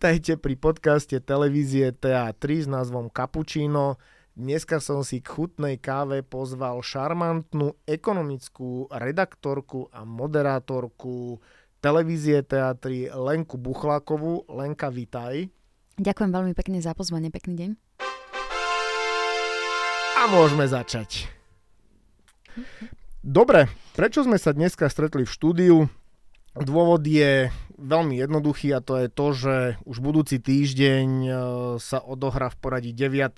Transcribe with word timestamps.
Vítajte 0.00 0.40
pri 0.40 0.56
podcaste 0.56 1.20
televízie 1.20 1.92
TA3 1.92 2.64
s 2.64 2.68
názvom 2.72 3.12
Cappuccino. 3.12 4.00
Dneska 4.32 4.80
som 4.80 5.04
si 5.04 5.20
k 5.20 5.28
chutnej 5.28 5.76
káve 5.76 6.24
pozval 6.24 6.80
šarmantnú 6.80 7.76
ekonomickú 7.84 8.88
redaktorku 8.88 9.92
a 9.92 10.08
moderátorku 10.08 11.44
televízie 11.84 12.40
TA3 12.40 13.12
Lenku 13.12 13.60
Buchlákovú. 13.60 14.48
Lenka, 14.48 14.88
vitaj. 14.88 15.52
Ďakujem 16.00 16.32
veľmi 16.32 16.56
pekne 16.56 16.80
za 16.80 16.96
pozvanie, 16.96 17.28
pekný 17.28 17.60
deň. 17.60 17.70
A 20.16 20.22
môžeme 20.32 20.64
začať. 20.64 21.28
Dobre, 23.20 23.68
prečo 23.92 24.24
sme 24.24 24.40
sa 24.40 24.56
dneska 24.56 24.88
stretli 24.88 25.28
v 25.28 25.34
štúdiu? 25.36 25.99
Dôvod 26.60 27.00
je 27.08 27.48
veľmi 27.80 28.20
jednoduchý 28.20 28.76
a 28.76 28.84
to 28.84 29.00
je 29.00 29.08
to, 29.08 29.26
že 29.32 29.54
už 29.88 29.96
budúci 30.04 30.36
týždeň 30.36 31.06
e, 31.24 31.30
sa 31.80 32.04
odohrá 32.04 32.52
v 32.52 32.60
poradí 32.60 32.92
9. 32.92 33.32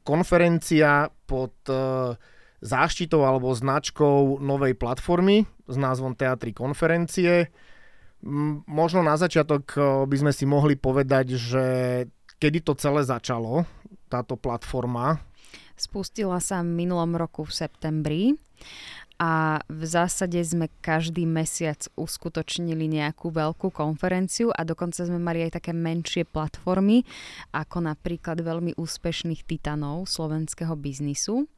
konferencia 0.00 1.12
pod 1.28 1.52
e, 1.68 2.16
záštitou 2.64 3.28
alebo 3.28 3.52
značkou 3.52 4.40
novej 4.40 4.72
platformy 4.80 5.44
s 5.68 5.76
názvom 5.76 6.16
Teatry 6.16 6.56
konferencie. 6.56 7.52
Možno 8.64 9.04
na 9.04 9.20
začiatok 9.20 9.64
e, 9.76 9.80
by 10.08 10.16
sme 10.16 10.32
si 10.32 10.48
mohli 10.48 10.80
povedať, 10.80 11.36
že 11.36 11.64
kedy 12.40 12.64
to 12.64 12.72
celé 12.80 13.04
začalo, 13.04 13.68
táto 14.08 14.40
platforma? 14.40 15.20
Spustila 15.76 16.40
sa 16.40 16.64
minulom 16.64 17.14
roku 17.14 17.44
v 17.44 17.52
septembri 17.52 18.22
a 19.18 19.58
v 19.66 19.82
zásade 19.82 20.38
sme 20.46 20.70
každý 20.78 21.26
mesiac 21.26 21.82
uskutočnili 21.98 22.86
nejakú 22.86 23.34
veľkú 23.34 23.74
konferenciu 23.74 24.54
a 24.54 24.62
dokonca 24.62 25.02
sme 25.02 25.18
mali 25.18 25.42
aj 25.42 25.58
také 25.58 25.74
menšie 25.74 26.22
platformy, 26.22 27.02
ako 27.50 27.82
napríklad 27.82 28.38
veľmi 28.38 28.78
úspešných 28.78 29.42
titanov 29.42 30.06
slovenského 30.06 30.72
biznisu 30.78 31.50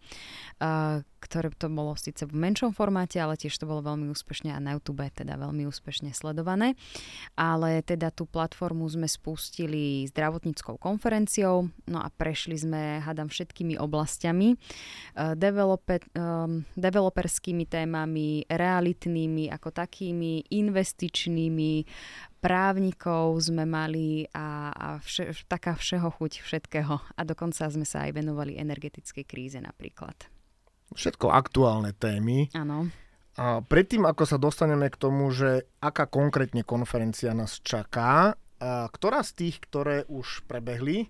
ktoré 1.21 1.53
to 1.53 1.69
bolo 1.69 1.93
síce 1.95 2.25
v 2.25 2.33
menšom 2.33 2.73
formáte, 2.73 3.21
ale 3.21 3.37
tiež 3.37 3.53
to 3.61 3.69
bolo 3.69 3.85
veľmi 3.85 4.09
úspešne 4.09 4.51
a 4.51 4.59
na 4.59 4.75
YouTube 4.75 5.05
teda 5.05 5.37
veľmi 5.37 5.69
úspešne 5.69 6.17
sledované. 6.17 6.75
Ale 7.37 7.85
teda 7.85 8.09
tú 8.09 8.25
platformu 8.25 8.89
sme 8.89 9.05
spustili 9.05 10.09
zdravotníckou 10.09 10.81
konferenciou, 10.81 11.69
no 11.87 11.99
a 12.01 12.09
prešli 12.09 12.57
sme, 12.57 13.05
hádam, 13.05 13.29
všetkými 13.29 13.77
oblastiami, 13.77 14.57
uh, 14.57 15.37
developer, 15.37 16.01
um, 16.17 16.65
developerskými 16.75 17.69
témami, 17.69 18.49
realitnými 18.49 19.53
ako 19.53 19.69
takými, 19.71 20.49
investičnými, 20.49 21.73
právnikov 22.41 23.37
sme 23.45 23.69
mali 23.69 24.25
a, 24.33 24.73
a 24.73 24.87
vše, 25.05 25.45
taká 25.45 25.77
všeho 25.77 26.09
chuť 26.09 26.41
všetkého. 26.41 26.95
A 26.97 27.21
dokonca 27.23 27.69
sme 27.69 27.85
sa 27.85 28.09
aj 28.09 28.17
venovali 28.17 28.57
energetickej 28.57 29.25
kríze 29.29 29.61
napríklad 29.61 30.40
všetko 30.95 31.31
aktuálne 31.31 31.95
témy. 31.95 32.51
Áno. 32.55 32.91
A 33.39 33.63
predtým, 33.65 34.05
ako 34.05 34.25
sa 34.27 34.37
dostaneme 34.37 34.91
k 34.91 35.01
tomu, 35.01 35.31
že 35.33 35.65
aká 35.81 36.05
konkrétne 36.11 36.67
konferencia 36.67 37.33
nás 37.33 37.63
čaká, 37.63 38.35
a 38.61 38.87
ktorá 38.93 39.25
z 39.25 39.33
tých, 39.33 39.57
ktoré 39.65 40.05
už 40.11 40.45
prebehli, 40.45 41.09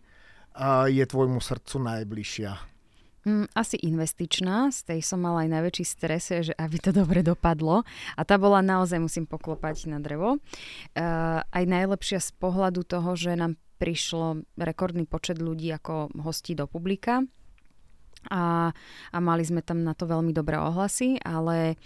a 0.54 0.86
je 0.86 1.02
tvojmu 1.02 1.42
srdcu 1.42 1.76
najbližšia? 1.82 2.52
Mm, 3.20 3.52
asi 3.52 3.76
investičná, 3.84 4.72
z 4.72 4.80
tej 4.94 5.00
som 5.04 5.20
mala 5.20 5.44
aj 5.44 5.50
najväčší 5.52 5.84
stres, 5.84 6.32
že 6.32 6.54
aby 6.56 6.76
to 6.80 6.90
dobre 6.90 7.20
dopadlo. 7.20 7.84
A 8.16 8.20
tá 8.24 8.40
bola 8.40 8.64
naozaj, 8.64 8.96
musím 8.96 9.28
poklopať 9.28 9.92
na 9.92 10.00
drevo. 10.00 10.40
Uh, 10.40 11.44
aj 11.44 11.64
najlepšia 11.68 12.18
z 12.22 12.30
pohľadu 12.40 12.80
toho, 12.86 13.12
že 13.18 13.36
nám 13.36 13.60
prišlo 13.80 14.44
rekordný 14.60 15.04
počet 15.08 15.40
ľudí 15.40 15.72
ako 15.72 16.12
hostí 16.20 16.52
do 16.52 16.68
publika 16.68 17.24
a, 18.28 18.68
a 19.14 19.18
mali 19.18 19.40
sme 19.40 19.64
tam 19.64 19.80
na 19.80 19.96
to 19.96 20.04
veľmi 20.04 20.36
dobré 20.36 20.60
ohlasy, 20.60 21.16
ale 21.24 21.80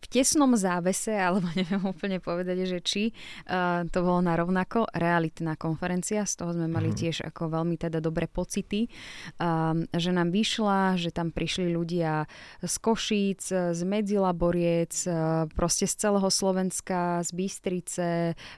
v 0.00 0.06
tesnom 0.08 0.52
závese, 0.52 1.16
alebo 1.26 1.48
neviem 1.56 1.80
úplne 1.80 2.20
povedať, 2.20 2.68
že 2.68 2.78
či 2.84 3.02
uh, 3.48 3.88
to 3.88 4.04
bolo 4.04 4.20
na 4.20 4.36
rovnako 4.36 4.84
realitná 4.92 5.56
konferencia, 5.56 6.28
z 6.28 6.34
toho 6.36 6.52
sme 6.52 6.68
mali 6.68 6.92
mhm. 6.92 6.96
tiež 6.96 7.16
ako 7.32 7.56
veľmi 7.56 7.80
teda 7.80 8.04
dobré 8.04 8.28
pocity, 8.28 8.92
uh, 9.40 9.72
že 9.96 10.10
nám 10.12 10.28
vyšla, 10.28 11.00
že 11.00 11.14
tam 11.14 11.32
prišli 11.32 11.72
ľudia 11.72 12.28
z 12.60 12.74
Košíc, 12.76 13.42
z 13.48 13.80
Medzilaboriec, 13.80 14.92
uh, 15.08 15.48
proste 15.56 15.88
z 15.88 15.96
celého 15.96 16.28
Slovenska, 16.28 17.24
z 17.24 17.30
Bystrice, 17.32 18.08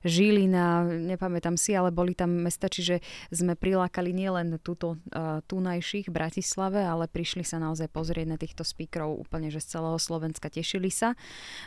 Žilina, 0.03 0.87
nepamätám 0.87 1.55
si, 1.55 1.75
ale 1.75 1.95
boli 1.95 2.19
tam 2.19 2.35
mesta, 2.35 2.67
čiže 2.67 2.99
sme 3.31 3.55
prilákali 3.55 4.11
nielen 4.11 4.59
túto 4.59 4.99
uh, 5.15 5.43
tunajších 5.47 6.11
Bratislave, 6.11 6.83
ale 6.83 7.12
prišli 7.13 7.45
sa 7.45 7.61
naozaj 7.61 7.93
pozrieť 7.93 8.27
na 8.27 8.41
týchto 8.41 8.65
speakerov 8.65 9.21
úplne, 9.21 9.53
že 9.53 9.61
z 9.61 9.79
celého 9.79 10.01
Slovenska 10.01 10.49
tešili 10.49 10.89
sa 10.89 11.13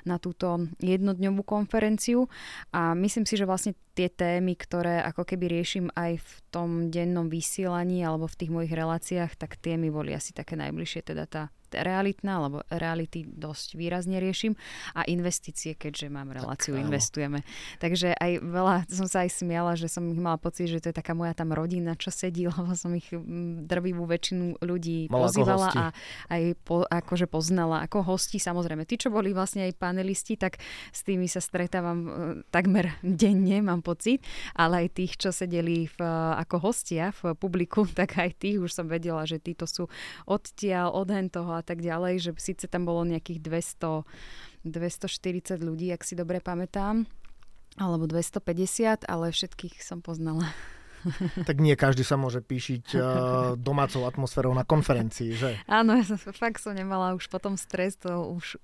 na 0.04 0.18
túto 0.18 0.66
jednodňovú 0.82 1.46
konferenciu. 1.46 2.26
A 2.74 2.98
myslím 2.98 3.30
si, 3.30 3.38
že 3.38 3.46
vlastne 3.46 3.78
tie 3.94 4.10
témy, 4.10 4.58
ktoré 4.58 5.06
ako 5.06 5.24
keby 5.24 5.48
riešim 5.48 5.94
aj 5.94 6.20
v 6.20 6.32
tom 6.50 6.70
dennom 6.90 7.30
vysielaní 7.30 8.04
alebo 8.04 8.26
v 8.26 8.38
tých 8.42 8.52
mojich 8.52 8.74
reláciách, 8.74 9.38
tak 9.38 9.56
tie 9.62 9.78
mi 9.78 9.94
boli 9.94 10.12
asi 10.12 10.34
také 10.34 10.58
najbližšie, 10.60 11.02
teda 11.06 11.24
tá 11.30 11.54
realitná, 11.76 12.40
lebo 12.40 12.64
reality 12.72 13.28
dosť 13.28 13.76
výrazne 13.76 14.18
riešim 14.24 14.56
a 14.96 15.04
investície, 15.06 15.76
keďže 15.76 16.08
mám 16.08 16.32
reláciu, 16.32 16.76
tak, 16.76 16.88
investujeme. 16.88 17.44
Takže 17.80 18.16
aj 18.16 18.32
veľa, 18.42 18.76
som 18.88 19.08
sa 19.08 19.28
aj 19.28 19.44
smiala, 19.44 19.76
že 19.76 19.92
som 19.92 20.06
ich 20.08 20.20
mala 20.20 20.40
pocit, 20.40 20.72
že 20.72 20.82
to 20.82 20.90
je 20.92 20.96
taká 20.96 21.12
moja 21.12 21.36
tam 21.36 21.52
rodina, 21.52 21.98
čo 22.00 22.10
sedí, 22.12 22.48
lebo 22.52 22.74
som 22.74 22.92
ich 22.96 23.08
drvivú 23.66 24.08
väčšinu 24.08 24.62
ľudí 24.64 25.12
Mala 25.12 25.28
pozývala 25.28 25.70
a 25.76 25.86
aj 26.32 26.44
po, 26.64 26.86
akože 26.88 27.28
poznala 27.28 27.84
ako 27.86 28.16
hosti. 28.16 28.38
Samozrejme, 28.40 28.88
tí, 28.88 28.96
čo 29.00 29.12
boli 29.12 29.36
vlastne 29.36 29.68
aj 29.68 29.78
panelisti, 29.78 30.40
tak 30.40 30.62
s 30.92 31.02
tými 31.04 31.28
sa 31.28 31.44
stretávam 31.44 32.00
e, 32.06 32.10
takmer 32.50 32.96
denne, 33.24 33.60
mám 33.62 33.82
pocit, 33.82 34.24
ale 34.56 34.88
aj 34.88 34.98
tých, 34.98 35.14
čo 35.20 35.30
sedeli 35.34 35.90
v, 35.90 36.00
ako 36.40 36.72
hostia 36.72 37.12
v 37.22 37.36
publiku, 37.36 37.86
tak 38.00 38.18
aj 38.18 38.38
tých 38.40 38.58
už 38.62 38.72
som 38.72 38.88
vedela, 38.88 39.26
že 39.28 39.42
títo 39.42 39.68
sú 39.68 39.90
odtiaľ, 40.26 40.94
od 40.96 41.10
toho 41.30 41.52
a 41.58 41.65
tak 41.66 41.82
ďalej, 41.82 42.14
že 42.22 42.32
síce 42.38 42.70
tam 42.70 42.86
bolo 42.86 43.02
nejakých 43.04 43.42
200, 43.42 44.06
240 44.70 45.58
ľudí, 45.60 45.90
ak 45.90 46.06
si 46.06 46.14
dobre 46.14 46.38
pamätám, 46.40 47.10
alebo 47.76 48.08
250, 48.08 49.10
ale 49.10 49.34
všetkých 49.34 49.82
som 49.82 50.00
poznala. 50.00 50.54
tak 51.50 51.62
nie 51.62 51.78
každý 51.78 52.02
sa 52.02 52.18
môže 52.18 52.42
píšiť 52.42 52.86
uh, 52.98 53.04
domácou 53.70 54.06
atmosférou 54.06 54.52
na 54.54 54.66
konferencii, 54.66 55.32
že? 55.38 55.52
Áno, 55.70 55.96
ja 55.98 56.04
som, 56.06 56.18
fakt 56.18 56.62
som 56.62 56.74
nemala 56.74 57.14
už 57.14 57.30
potom 57.30 57.56
stres, 57.56 57.98
to 58.00 58.10
už 58.10 58.58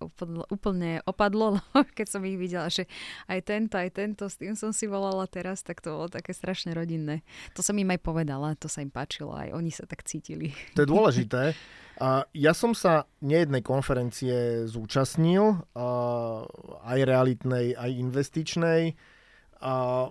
úplne 0.49 1.01
opadlo, 1.05 1.61
keď 1.97 2.07
som 2.07 2.21
ich 2.25 2.37
videla, 2.37 2.67
že 2.67 2.89
aj 3.29 3.39
tento, 3.45 3.75
aj 3.77 3.89
tento, 3.93 4.25
s 4.27 4.37
tým 4.37 4.57
som 4.57 4.73
si 4.73 4.89
volala 4.89 5.25
teraz, 5.29 5.61
tak 5.61 5.79
to 5.83 5.93
bolo 5.93 6.07
také 6.09 6.33
strašne 6.33 6.73
rodinné. 6.73 7.21
To 7.53 7.61
som 7.61 7.77
im 7.77 7.89
aj 7.93 8.01
povedala, 8.01 8.57
to 8.57 8.65
sa 8.65 8.81
im 8.81 8.89
páčilo, 8.89 9.33
aj 9.37 9.53
oni 9.53 9.71
sa 9.71 9.85
tak 9.85 10.03
cítili. 10.05 10.53
To 10.77 10.83
je 10.83 10.89
dôležité. 10.89 11.53
A 12.01 12.25
ja 12.33 12.57
som 12.57 12.73
sa 12.73 13.05
nejednej 13.21 13.61
konferencie 13.61 14.65
zúčastnil, 14.65 15.61
aj 16.81 16.99
realitnej, 17.05 17.77
aj 17.77 17.91
investičnej. 17.93 18.97
A 19.61 20.09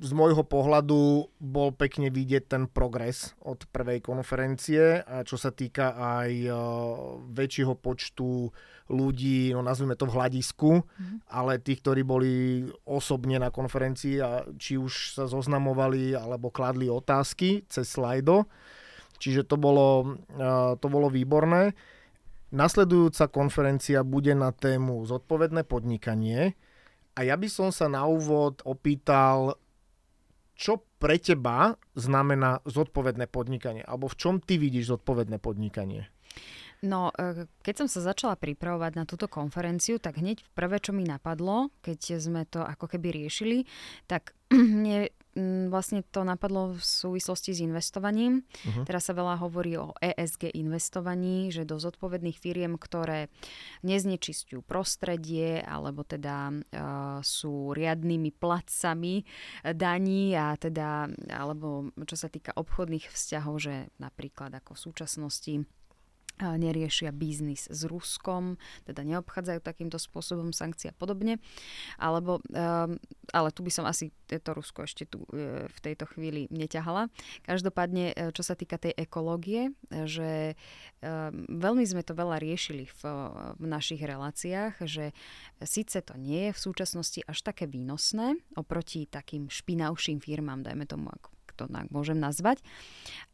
z 0.00 0.10
môjho 0.16 0.44
pohľadu 0.44 1.28
bol 1.40 1.68
pekne 1.76 2.08
vidieť 2.08 2.44
ten 2.48 2.64
progres 2.68 3.36
od 3.44 3.68
prvej 3.68 4.00
konferencie 4.00 5.04
a 5.04 5.20
čo 5.24 5.36
sa 5.36 5.52
týka 5.52 5.92
aj 5.96 6.32
väčšieho 7.36 7.76
počtu 7.76 8.48
ľudí, 8.88 9.52
no 9.52 9.60
nazvime 9.60 9.94
to 9.94 10.08
v 10.08 10.16
hľadisku, 10.16 10.82
mm. 10.82 11.30
ale 11.30 11.60
tí, 11.60 11.76
ktorí 11.76 12.02
boli 12.02 12.64
osobne 12.88 13.38
na 13.38 13.52
konferencii 13.52 14.16
a 14.24 14.44
či 14.56 14.80
už 14.80 15.14
sa 15.20 15.24
zoznamovali 15.28 16.16
alebo 16.16 16.48
kladli 16.48 16.88
otázky 16.88 17.68
cez 17.68 17.86
slajdo. 17.86 18.48
Čiže 19.20 19.44
to 19.44 19.60
bolo, 19.60 20.16
uh, 20.40 20.74
to 20.80 20.86
bolo 20.88 21.12
výborné. 21.12 21.76
Nasledujúca 22.50 23.30
konferencia 23.30 24.02
bude 24.02 24.34
na 24.34 24.50
tému 24.50 25.06
zodpovedné 25.06 25.62
podnikanie. 25.68 26.58
A 27.14 27.22
ja 27.22 27.36
by 27.36 27.46
som 27.46 27.68
sa 27.70 27.86
na 27.86 28.08
úvod 28.08 28.64
opýtal, 28.66 29.60
čo 30.58 30.82
pre 30.98 31.20
teba 31.20 31.78
znamená 31.94 32.64
zodpovedné 32.66 33.30
podnikanie? 33.30 33.86
Alebo 33.86 34.10
v 34.10 34.18
čom 34.18 34.34
ty 34.42 34.58
vidíš 34.58 34.98
zodpovedné 34.98 35.38
podnikanie? 35.38 36.10
No, 36.80 37.12
e, 37.12 37.44
keď 37.60 37.84
som 37.84 37.88
sa 37.92 38.00
začala 38.12 38.40
pripravovať 38.40 38.92
na 38.96 39.04
túto 39.04 39.28
konferenciu, 39.28 40.00
tak 40.00 40.16
hneď 40.16 40.40
prvé, 40.56 40.80
čo 40.80 40.96
mi 40.96 41.04
napadlo, 41.04 41.68
keď 41.84 42.16
sme 42.16 42.48
to 42.48 42.64
ako 42.64 42.88
keby 42.96 43.12
riešili, 43.12 43.68
tak 44.08 44.32
mne 44.52 45.12
vlastne 45.72 46.04
to 46.08 46.22
napadlo 46.22 46.76
v 46.76 46.82
súvislosti 46.82 47.56
s 47.56 47.60
investovaním. 47.64 48.42
Uh-huh. 48.42 48.84
Teraz 48.84 49.08
sa 49.08 49.14
veľa 49.16 49.40
hovorí 49.40 49.76
o 49.80 49.96
ESG 49.98 50.52
investovaní, 50.54 51.50
že 51.50 51.66
do 51.66 51.80
zodpovedných 51.80 52.36
firiem, 52.36 52.76
ktoré 52.76 53.32
neznečistujú 53.82 54.62
prostredie, 54.62 55.64
alebo 55.64 56.04
teda 56.04 56.52
uh, 56.52 57.18
sú 57.24 57.72
riadnymi 57.72 58.30
placami 58.36 59.24
daní 59.74 60.34
a 60.36 60.54
teda, 60.54 61.10
alebo 61.32 61.90
čo 62.04 62.16
sa 62.16 62.28
týka 62.28 62.54
obchodných 62.54 63.08
vzťahov, 63.10 63.54
že 63.60 63.74
napríklad 63.98 64.54
ako 64.60 64.76
v 64.76 64.84
súčasnosti 64.90 65.54
neriešia 66.38 67.12
biznis 67.12 67.68
s 67.68 67.84
Ruskom, 67.84 68.56
teda 68.86 69.04
neobchádzajú 69.04 69.60
takýmto 69.60 70.00
spôsobom 70.00 70.54
sankcie 70.54 70.92
a 70.92 70.96
podobne. 70.96 71.42
Alebo, 72.00 72.40
um, 72.52 72.96
ale 73.34 73.48
tu 73.52 73.60
by 73.60 73.72
som 73.72 73.84
asi 73.84 74.14
to 74.26 74.50
Rusko 74.54 74.86
ešte 74.86 75.10
tu 75.10 75.26
e, 75.34 75.66
v 75.66 75.78
tejto 75.82 76.06
chvíli 76.14 76.46
neťahala. 76.54 77.10
Každopádne, 77.42 78.14
e, 78.14 78.30
čo 78.30 78.46
sa 78.46 78.54
týka 78.54 78.78
tej 78.78 78.94
ekológie, 78.94 79.74
že 79.90 80.54
um, 81.02 81.50
veľmi 81.50 81.82
sme 81.82 82.06
to 82.06 82.14
veľa 82.14 82.38
riešili 82.38 82.86
v, 82.86 83.02
v 83.58 83.64
našich 83.66 83.98
reláciách, 83.98 84.86
že 84.86 85.10
síce 85.66 85.98
to 86.06 86.14
nie 86.14 86.50
je 86.50 86.52
v 86.54 86.62
súčasnosti 86.62 87.20
až 87.26 87.38
také 87.42 87.66
výnosné 87.66 88.38
oproti 88.54 89.10
takým 89.10 89.50
špinavším 89.50 90.22
firmám, 90.22 90.62
dajme 90.62 90.86
tomu 90.86 91.10
ako 91.10 91.39
to 91.60 91.68
môžem 91.92 92.16
nazvať. 92.16 92.64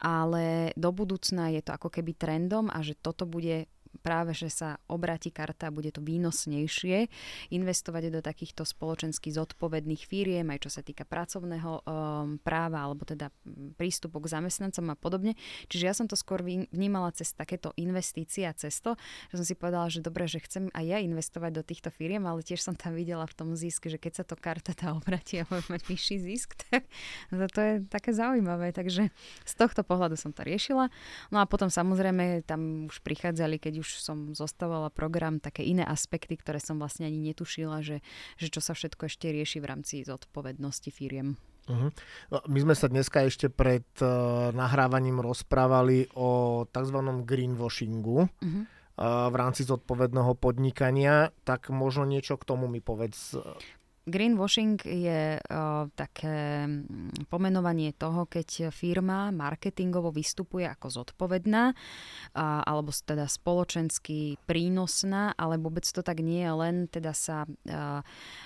Ale 0.03 0.75
do 0.75 0.91
budúcna 0.91 1.55
je 1.55 1.63
to 1.63 1.71
ako 1.71 1.89
keby 1.95 2.19
trendom 2.19 2.67
a 2.67 2.83
že 2.83 2.99
toto 2.99 3.23
bude 3.23 3.71
práve, 3.99 4.37
že 4.37 4.49
sa 4.53 4.79
obráti 4.87 5.33
karta 5.33 5.73
bude 5.73 5.91
to 5.93 6.01
výnosnejšie 6.01 7.09
investovať 7.53 8.13
do 8.13 8.21
takýchto 8.23 8.63
spoločensky 8.65 9.33
zodpovedných 9.33 10.03
firiem, 10.07 10.49
aj 10.53 10.69
čo 10.69 10.71
sa 10.71 10.83
týka 10.85 11.05
pracovného 11.09 11.73
um, 11.83 12.41
práva 12.41 12.87
alebo 12.87 13.03
teda 13.03 13.33
prístupu 13.77 14.23
k 14.23 14.33
zamestnancom 14.39 14.93
a 14.93 14.97
podobne. 14.97 15.33
Čiže 15.69 15.85
ja 15.85 15.95
som 15.97 16.07
to 16.07 16.15
skôr 16.15 16.45
vnímala 16.45 17.13
cez 17.17 17.33
takéto 17.33 17.73
investície 17.81 18.47
a 18.47 18.55
cesto, 18.57 18.95
že 19.33 19.41
som 19.41 19.47
si 19.47 19.55
povedala, 19.59 19.91
že 19.91 20.05
dobre, 20.05 20.29
že 20.29 20.43
chcem 20.43 20.69
aj 20.73 20.85
ja 20.85 20.99
investovať 21.01 21.51
do 21.57 21.63
týchto 21.65 21.91
firiem, 21.91 22.25
ale 22.25 22.45
tiež 22.45 22.63
som 22.63 22.75
tam 22.77 22.95
videla 22.95 23.27
v 23.27 23.35
tom 23.35 23.49
zisk, 23.57 23.89
že 23.89 23.99
keď 23.99 24.23
sa 24.23 24.25
to 24.25 24.37
karta 24.39 24.73
tá 24.77 24.93
obratí 24.95 25.41
a 25.41 25.49
bude 25.49 25.65
mať 25.67 25.83
vyšší 25.89 26.17
zisk, 26.23 26.55
tak 26.71 26.87
to 27.53 27.61
je 27.61 27.75
také 27.89 28.13
zaujímavé. 28.13 28.71
Takže 28.75 29.11
z 29.45 29.55
tohto 29.57 29.83
pohľadu 29.83 30.19
som 30.19 30.31
to 30.31 30.45
riešila. 30.45 30.89
No 31.31 31.41
a 31.41 31.45
potom 31.47 31.71
samozrejme 31.73 32.45
tam 32.47 32.91
už 32.91 33.01
prichádzali, 33.03 33.59
keď 33.59 33.83
už 33.83 33.86
už 33.87 34.03
som 34.03 34.35
zostavala 34.35 34.91
program, 34.91 35.39
také 35.39 35.63
iné 35.63 35.87
aspekty, 35.87 36.35
ktoré 36.35 36.59
som 36.59 36.83
vlastne 36.83 37.07
ani 37.07 37.23
netušila, 37.23 37.87
že, 37.87 38.03
že 38.35 38.51
čo 38.51 38.59
sa 38.59 38.75
všetko 38.75 39.07
ešte 39.07 39.31
rieši 39.31 39.63
v 39.63 39.69
rámci 39.71 40.03
zodpovednosti 40.03 40.91
firiem. 40.91 41.39
Uh-huh. 41.71 41.91
My 42.51 42.59
sme 42.63 42.75
sa 42.75 42.91
dneska 42.91 43.23
ešte 43.27 43.47
pred 43.47 43.87
uh, 44.03 44.51
nahrávaním 44.51 45.23
rozprávali 45.23 46.11
o 46.19 46.63
tzv. 46.67 46.99
greenwashingu 47.23 48.27
uh-huh. 48.27 48.43
uh, 48.43 49.27
v 49.31 49.35
rámci 49.39 49.63
zodpovedného 49.63 50.35
podnikania, 50.39 51.31
tak 51.47 51.71
možno 51.71 52.07
niečo 52.07 52.39
k 52.39 52.47
tomu 52.47 52.67
mi 52.67 52.83
povedz. 52.83 53.39
Greenwashing 54.07 54.79
je 54.87 55.35
uh, 55.35 55.91
také 55.99 56.63
mm, 56.63 57.27
pomenovanie 57.27 57.91
toho, 57.91 58.31
keď 58.31 58.71
firma 58.71 59.35
marketingovo 59.35 60.15
vystupuje 60.15 60.63
ako 60.63 61.03
zodpovedná 61.03 61.75
uh, 61.75 62.63
alebo 62.63 62.95
teda 62.95 63.27
spoločensky 63.27 64.39
prínosná, 64.47 65.35
ale 65.35 65.59
vôbec 65.59 65.83
to 65.83 66.07
tak 66.07 66.23
nie 66.23 66.47
je, 66.47 66.53
len 66.55 66.75
teda 66.87 67.11
sa 67.11 67.51
uh, 67.51 67.99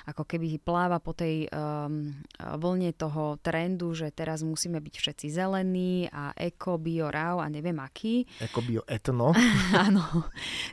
ako 0.08 0.24
keby 0.24 0.56
pláva 0.64 0.96
po 0.96 1.12
tej 1.12 1.44
um, 1.52 2.08
vlne 2.40 2.96
toho 2.96 3.36
trendu, 3.44 3.92
že 3.92 4.08
teraz 4.16 4.40
musíme 4.40 4.80
byť 4.80 4.94
všetci 4.96 5.26
zelení 5.28 6.08
a 6.08 6.32
eko, 6.40 6.80
bio, 6.80 7.12
rau 7.12 7.44
a 7.44 7.52
neviem 7.52 7.76
aký. 7.84 8.24
Eko, 8.40 8.64
bio, 8.64 8.80
etno. 8.88 9.36
Áno. 9.76 10.24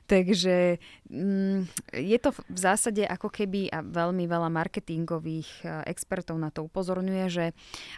Takže 0.07 0.79
um, 1.11 1.67
je 1.91 2.17
to 2.23 2.31
v 2.31 2.55
zásade 2.55 3.03
ako 3.03 3.27
keby 3.27 3.67
a 3.67 3.83
veľmi 3.83 4.23
veľa 4.23 4.47
marketingov 4.47 4.76
marketingových 4.77 5.65
e, 5.65 5.89
expertov 5.89 6.37
na 6.37 6.53
to 6.53 6.69
upozorňuje, 6.69 7.25
že 7.33 7.45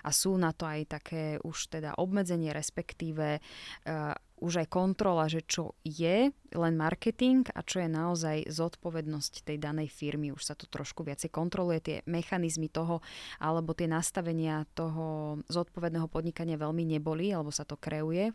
a 0.07 0.09
sú 0.15 0.39
na 0.39 0.55
to 0.55 0.63
aj 0.63 0.79
také 0.87 1.23
už 1.43 1.75
teda 1.75 1.99
obmedzenie, 1.99 2.55
respektíve 2.55 3.39
uh, 3.39 4.15
už 4.39 4.63
aj 4.63 4.67
kontrola, 4.71 5.27
že 5.27 5.43
čo 5.43 5.75
je 5.83 6.31
len 6.53 6.73
marketing 6.77 7.45
a 7.53 7.61
čo 7.61 7.83
je 7.83 7.89
naozaj 7.89 8.37
zodpovednosť 8.49 9.45
tej 9.45 9.57
danej 9.61 9.89
firmy. 9.91 10.33
Už 10.33 10.43
sa 10.43 10.55
to 10.57 10.65
trošku 10.65 11.05
viacej 11.05 11.29
kontroluje, 11.29 11.79
tie 11.79 11.97
mechanizmy 12.09 12.69
toho 12.69 13.01
alebo 13.37 13.73
tie 13.73 13.89
nastavenia 13.89 14.65
toho 14.73 15.39
zodpovedného 15.47 16.09
podnikania 16.09 16.57
veľmi 16.57 16.85
neboli, 16.85 17.31
alebo 17.33 17.53
sa 17.53 17.63
to 17.65 17.77
kreuje. 17.77 18.31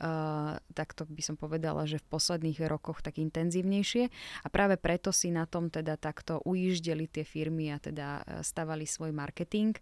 Uh, 0.00 0.56
tak 0.72 0.96
to 0.96 1.04
by 1.04 1.20
som 1.20 1.36
povedala, 1.36 1.84
že 1.84 2.00
v 2.00 2.08
posledných 2.08 2.60
rokoch 2.68 3.04
tak 3.04 3.20
intenzívnejšie 3.20 4.08
a 4.44 4.48
práve 4.48 4.80
preto 4.80 5.12
si 5.12 5.28
na 5.34 5.44
tom 5.44 5.68
teda 5.68 6.00
takto 6.00 6.40
ujíždeli 6.44 7.10
tie 7.10 7.24
firmy 7.26 7.72
a 7.74 7.78
teda 7.78 8.22
e, 8.22 8.44
stavali 8.46 8.88
svoj 8.88 9.12
marketing 9.12 9.76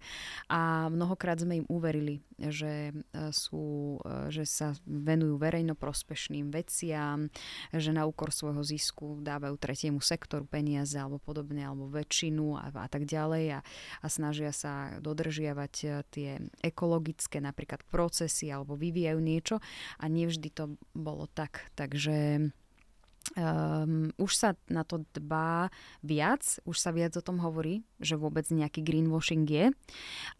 a 0.50 0.90
mnohokrát 0.90 1.38
sme 1.38 1.62
im 1.62 1.66
uverili, 1.69 2.20
že, 2.38 2.90
e, 2.90 3.31
sú, 3.31 3.99
že 4.28 4.44
sa 4.49 4.75
venujú 4.84 5.38
verejnoprospešným 5.38 6.50
veciam, 6.50 7.31
že 7.74 7.90
na 7.94 8.04
úkor 8.04 8.30
svojho 8.30 8.62
zisku 8.64 9.20
dávajú 9.20 9.54
tretiemu 9.60 10.00
sektoru 10.00 10.44
peniaze 10.48 10.96
alebo 10.96 11.20
podobne, 11.22 11.64
alebo 11.64 11.88
väčšinu 11.90 12.58
a, 12.58 12.70
a 12.72 12.88
tak 12.88 13.04
ďalej 13.04 13.58
a, 13.58 13.60
a 14.02 14.06
snažia 14.06 14.50
sa 14.54 14.98
dodržiavať 14.98 15.74
e, 15.84 15.86
tie 16.08 16.30
ekologické 16.64 17.38
napríklad 17.38 17.84
procesy 17.88 18.50
alebo 18.50 18.74
vyvíjajú 18.78 19.20
niečo 19.20 19.56
a 19.98 20.04
nevždy 20.06 20.48
to 20.52 20.74
bolo 20.94 21.26
tak. 21.30 21.68
Takže 21.76 22.50
Um, 23.36 24.08
už 24.16 24.32
sa 24.32 24.50
na 24.72 24.88
to 24.88 25.04
dbá 25.12 25.68
viac, 26.00 26.40
už 26.64 26.80
sa 26.80 26.96
viac 26.96 27.12
o 27.12 27.20
tom 27.20 27.44
hovorí, 27.44 27.84
že 28.00 28.16
vôbec 28.16 28.48
nejaký 28.48 28.80
greenwashing 28.80 29.44
je 29.44 29.68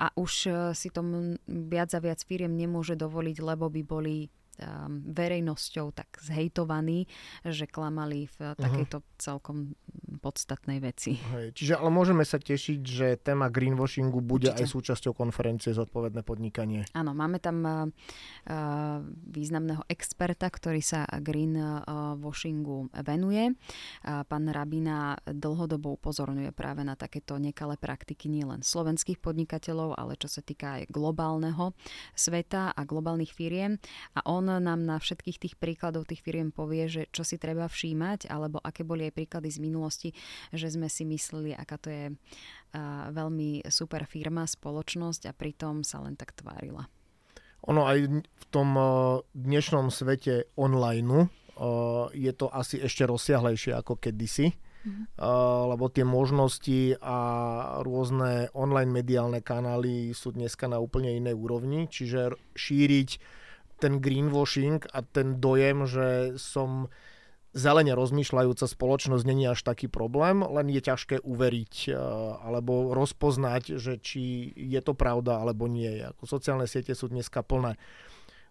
a 0.00 0.08
už 0.16 0.32
uh, 0.49 0.56
si 0.72 0.88
to 0.88 1.04
viac 1.44 1.93
a 1.93 2.00
viac 2.00 2.25
firiem 2.25 2.56
nemôže 2.56 2.96
dovoliť, 2.96 3.44
lebo 3.44 3.69
by 3.69 3.82
boli 3.84 4.32
verejnosťou 5.06 5.94
tak 5.94 6.19
zhejtovaní, 6.19 7.06
že 7.46 7.70
klamali 7.70 8.26
v 8.26 8.37
uh, 8.43 8.58
takejto 8.58 9.02
celkom 9.19 9.78
podstatnej 10.19 10.82
veci. 10.82 11.14
Hej, 11.14 11.55
čiže 11.55 11.78
ale 11.78 11.94
môžeme 11.94 12.26
sa 12.26 12.43
tešiť, 12.43 12.81
že 12.82 13.06
téma 13.22 13.46
greenwashingu 13.52 14.19
bude 14.19 14.50
Určite. 14.50 14.66
aj 14.66 14.72
súčasťou 14.75 15.12
konferencie 15.14 15.70
Zodpovedné 15.70 16.26
podnikanie. 16.26 16.88
Áno, 16.96 17.14
máme 17.14 17.38
tam 17.38 17.62
uh, 17.62 17.87
významného 19.31 19.87
experta, 19.87 20.50
ktorý 20.50 20.82
sa 20.82 21.06
greenwashingu 21.06 22.90
venuje. 23.06 23.54
Uh, 24.02 24.26
pán 24.26 24.50
Rabina 24.50 25.14
dlhodobo 25.23 25.94
upozorňuje 26.00 26.50
práve 26.50 26.83
na 26.83 26.99
takéto 26.99 27.38
nekalé 27.38 27.78
praktiky 27.78 28.26
nielen 28.26 28.66
slovenských 28.66 29.23
podnikateľov, 29.23 29.94
ale 29.94 30.18
čo 30.18 30.26
sa 30.26 30.42
týka 30.42 30.83
aj 30.83 30.90
globálneho 30.90 31.76
sveta 32.16 32.75
a 32.75 32.80
globálnych 32.83 33.30
firiem. 33.30 33.78
A 34.18 34.25
on 34.26 34.48
nám 34.57 34.88
na 34.88 34.97
všetkých 34.97 35.37
tých 35.37 35.55
príkladov 35.61 36.09
tých 36.09 36.25
firiem 36.25 36.49
povie, 36.49 36.88
že 36.88 37.02
čo 37.12 37.28
si 37.28 37.37
treba 37.37 37.69
všímať, 37.69 38.33
alebo 38.33 38.57
aké 38.64 38.88
boli 38.88 39.05
aj 39.05 39.21
príklady 39.21 39.52
z 39.52 39.61
minulosti, 39.61 40.09
že 40.49 40.73
sme 40.73 40.88
si 40.88 41.05
mysleli, 41.05 41.52
aká 41.52 41.76
to 41.76 41.93
je 41.93 42.05
uh, 42.09 43.12
veľmi 43.12 43.69
super 43.69 44.09
firma, 44.09 44.49
spoločnosť 44.49 45.28
a 45.28 45.37
pritom 45.37 45.85
sa 45.85 46.00
len 46.00 46.17
tak 46.17 46.33
tvárila. 46.33 46.88
Ono 47.69 47.85
aj 47.85 47.99
v 48.25 48.45
tom 48.49 48.73
dnešnom 49.37 49.93
svete 49.93 50.49
online 50.57 51.28
je 52.14 52.33
to 52.38 52.47
asi 52.55 52.78
ešte 52.78 53.02
rozsiahlejšie 53.02 53.75
ako 53.75 53.99
kedysi. 53.99 54.55
Mm-hmm. 54.78 55.19
Lebo 55.75 55.90
tie 55.90 56.07
možnosti 56.07 56.95
a 57.02 57.19
rôzne 57.83 58.47
online 58.55 58.95
mediálne 58.95 59.43
kanály 59.43 60.14
sú 60.14 60.31
dneska 60.31 60.71
na 60.71 60.78
úplne 60.78 61.19
inej 61.19 61.35
úrovni, 61.35 61.90
čiže 61.90 62.38
šíriť 62.55 63.11
ten 63.78 64.02
greenwashing 64.02 64.85
a 64.90 65.00
ten 65.06 65.38
dojem, 65.38 65.87
že 65.87 66.37
som 66.37 66.90
zelene 67.56 67.97
rozmýšľajúca 67.97 68.68
spoločnosť 68.68 69.25
není 69.25 69.49
až 69.49 69.64
taký 69.64 69.88
problém, 69.88 70.44
len 70.44 70.68
je 70.68 70.82
ťažké 70.85 71.25
uveriť 71.25 71.75
eh, 71.88 71.97
alebo 72.44 72.92
rozpoznať, 72.92 73.80
že 73.80 73.97
či 73.99 74.52
je 74.54 74.80
to 74.85 74.92
pravda 74.92 75.40
alebo 75.40 75.66
nie. 75.66 76.04
Ako 76.04 76.28
sociálne 76.28 76.68
siete 76.68 76.92
sú 76.92 77.08
dneska 77.08 77.40
plné 77.40 77.80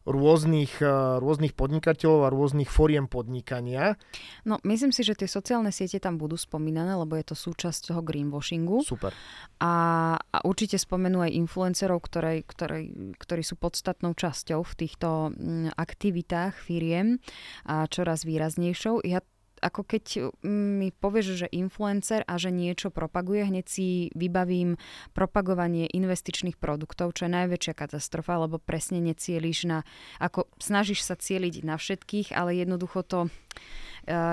rôznych, 0.07 0.79
eh, 0.79 1.19
rôznych 1.19 1.51
podnikateľov 1.51 2.19
a 2.23 2.33
rôznych 2.33 2.71
foriem 2.71 3.11
podnikania. 3.11 3.99
No, 4.47 4.57
myslím 4.63 4.95
si, 4.95 5.03
že 5.03 5.19
tie 5.19 5.27
sociálne 5.27 5.75
siete 5.75 5.99
tam 5.99 6.15
budú 6.15 6.39
spomínané, 6.39 6.95
lebo 6.95 7.19
je 7.19 7.27
to 7.27 7.35
súčasť 7.35 7.91
toho 7.91 8.01
greenwashingu. 8.01 8.87
Super. 8.87 9.11
A, 9.59 9.73
a 10.15 10.37
určite 10.47 10.79
spomenú 10.79 11.19
aj 11.27 11.35
influencerov, 11.35 11.99
ktoré, 12.07 12.47
ktoré, 12.47 12.87
ktorí 13.19 13.43
sú 13.43 13.59
podstatnou 13.59 14.15
časťou 14.15 14.63
v 14.63 14.73
týchto 14.79 15.35
mm, 15.35 15.75
aktivitách 15.75 16.55
firiem 16.55 17.19
a 17.67 17.83
čoraz 17.91 18.23
výraznejšou. 18.23 19.03
Ja 19.03 19.19
ako 19.61 19.81
keď 19.83 20.03
mm, 20.43 20.71
mi 20.79 20.89
povieš, 20.93 21.45
že 21.45 21.47
influencer 21.53 22.23
a 22.25 22.37
že 22.37 22.53
niečo 22.53 22.93
propaguje, 22.93 23.47
hneď 23.47 23.65
si 23.65 24.09
vybavím 24.13 24.77
propagovanie 25.13 25.89
investičných 25.91 26.57
produktov, 26.57 27.17
čo 27.17 27.25
je 27.25 27.35
najväčšia 27.35 27.73
katastrofa, 27.73 28.41
lebo 28.41 28.61
presne 28.61 29.01
necieliš 29.01 29.69
na, 29.69 29.79
ako 30.21 30.47
snažíš 30.61 31.05
sa 31.05 31.15
cieliť 31.17 31.65
na 31.65 31.75
všetkých, 31.77 32.33
ale 32.33 32.57
jednoducho 32.57 33.01
to 33.03 33.19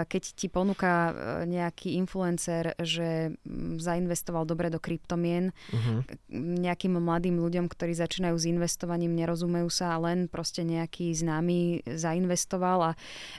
keď 0.07 0.23
ti 0.39 0.47
ponúka 0.47 1.11
eh, 1.11 1.15
nejaký 1.51 1.99
influencer, 1.99 2.79
že 2.79 3.35
mm, 3.43 3.83
zainvestoval 3.83 4.47
dobre 4.47 4.71
do 4.71 4.79
kryptomien, 4.79 5.51
uh-huh. 5.51 6.07
nejakým 6.63 6.95
mladým 6.95 7.43
ľuďom, 7.43 7.67
ktorí 7.67 7.91
začínajú 7.99 8.37
s 8.39 8.47
investovaním, 8.47 9.19
nerozumejú 9.19 9.67
sa, 9.69 9.99
len 9.99 10.31
proste 10.31 10.63
nejaký 10.63 11.11
známy 11.11 11.83
zainvestoval 11.91 12.79
a, 12.87 12.93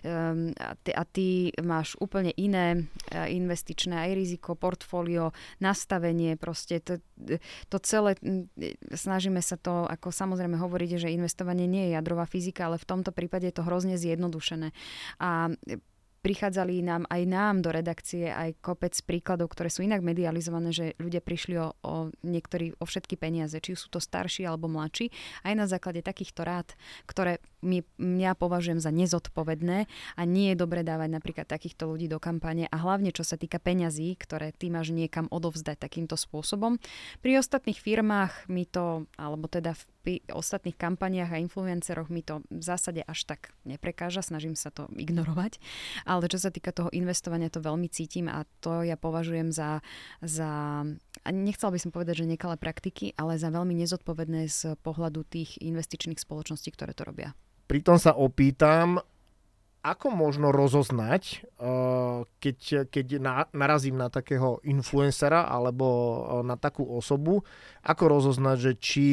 um, 0.04 0.52
a, 0.60 0.76
ty, 0.84 0.92
a 0.92 1.04
ty 1.08 1.28
máš 1.64 1.96
úplne 2.04 2.36
iné 2.36 2.84
eh, 3.16 3.32
investičné 3.32 3.96
aj 3.96 4.12
riziko, 4.20 4.60
portfólio, 4.60 5.32
nastavenie, 5.64 6.36
proste 6.36 6.84
to, 6.84 7.00
to 7.72 7.78
celé, 7.80 8.20
mm, 8.20 8.52
snažíme 8.92 9.40
sa 9.40 9.56
to, 9.56 9.88
ako 9.88 10.12
samozrejme 10.12 10.60
hovoriť, 10.60 11.08
že 11.08 11.16
investovanie 11.16 11.64
nie 11.64 11.88
je 11.90 11.96
jadrová 11.96 12.28
fyzika, 12.28 12.68
ale 12.68 12.76
v 12.76 12.88
tomto 12.92 13.16
prípade 13.16 13.48
je 13.48 13.56
to 13.56 13.64
hrozne 13.64 13.96
zjednodušené. 13.96 14.76
A 15.24 15.56
prichádzali 16.26 16.82
nám 16.82 17.06
aj 17.06 17.22
nám 17.30 17.62
do 17.62 17.70
redakcie 17.70 18.34
aj 18.34 18.58
kopec 18.58 18.98
príkladov, 19.06 19.54
ktoré 19.54 19.70
sú 19.70 19.86
inak 19.86 20.02
medializované, 20.02 20.74
že 20.74 20.98
ľudia 20.98 21.22
prišli 21.22 21.54
o, 21.62 21.78
o 21.86 22.10
niektorí, 22.26 22.74
o 22.82 22.86
všetky 22.90 23.14
peniaze, 23.14 23.54
či 23.62 23.78
sú 23.78 23.94
to 23.94 24.02
starší 24.02 24.50
alebo 24.50 24.66
mladší, 24.66 25.14
aj 25.46 25.54
na 25.54 25.70
základe 25.70 26.02
takýchto 26.02 26.42
rád, 26.42 26.74
ktoré 27.06 27.38
my, 27.62 27.86
mňa 28.02 28.34
považujem 28.42 28.82
za 28.82 28.90
nezodpovedné 28.90 29.86
a 30.18 30.22
nie 30.26 30.54
je 30.54 30.58
dobre 30.58 30.82
dávať 30.82 31.10
napríklad 31.14 31.46
takýchto 31.46 31.86
ľudí 31.86 32.10
do 32.10 32.18
kampane 32.18 32.66
a 32.74 32.78
hlavne 32.82 33.14
čo 33.14 33.22
sa 33.22 33.38
týka 33.38 33.62
peňazí, 33.62 34.18
ktoré 34.18 34.50
ty 34.50 34.74
máš 34.74 34.90
niekam 34.90 35.30
odovzdať 35.30 35.78
takýmto 35.78 36.18
spôsobom. 36.18 36.82
Pri 37.22 37.38
ostatných 37.38 37.78
firmách 37.78 38.50
mi 38.50 38.66
to, 38.66 39.06
alebo 39.22 39.46
teda 39.46 39.78
v 39.78 39.84
pri 40.06 40.22
ostatných 40.30 40.78
kampaniách 40.78 41.34
a 41.34 41.42
influenceroch 41.42 42.14
mi 42.14 42.22
to 42.22 42.46
v 42.54 42.62
zásade 42.62 43.02
až 43.02 43.26
tak 43.26 43.58
neprekáža, 43.66 44.22
snažím 44.22 44.54
sa 44.54 44.70
to 44.70 44.86
ignorovať, 44.94 45.58
ale 46.06 46.30
čo 46.30 46.38
sa 46.38 46.54
týka 46.54 46.70
toho 46.70 46.94
investovania, 46.94 47.50
to 47.50 47.58
veľmi 47.58 47.90
cítim 47.90 48.30
a 48.30 48.46
to 48.62 48.86
ja 48.86 49.02
považujem 49.02 49.50
za, 49.50 49.82
za 50.22 50.86
nechcela 51.26 51.74
by 51.74 51.80
som 51.82 51.90
povedať, 51.90 52.22
že 52.22 52.30
nekalé 52.30 52.54
praktiky, 52.62 53.18
ale 53.18 53.42
za 53.42 53.50
veľmi 53.50 53.74
nezodpovedné 53.82 54.46
z 54.46 54.78
pohľadu 54.86 55.26
tých 55.26 55.58
investičných 55.58 56.22
spoločností, 56.22 56.70
ktoré 56.70 56.94
to 56.94 57.10
robia. 57.10 57.34
Pritom 57.66 57.98
sa 57.98 58.14
opýtam, 58.14 59.02
ako 59.82 60.14
možno 60.14 60.54
rozoznať, 60.54 61.24
eh, 61.26 62.22
keď, 62.42 62.90
keď 62.94 63.06
narazím 63.54 63.98
na 63.98 64.14
takého 64.14 64.62
influencera 64.62 65.50
alebo 65.50 65.86
eh, 65.90 66.22
na 66.46 66.62
takú 66.62 66.86
osobu, 66.86 67.42
ako 67.82 68.04
rozoznať, 68.06 68.58
že 68.62 68.72
či 68.78 69.08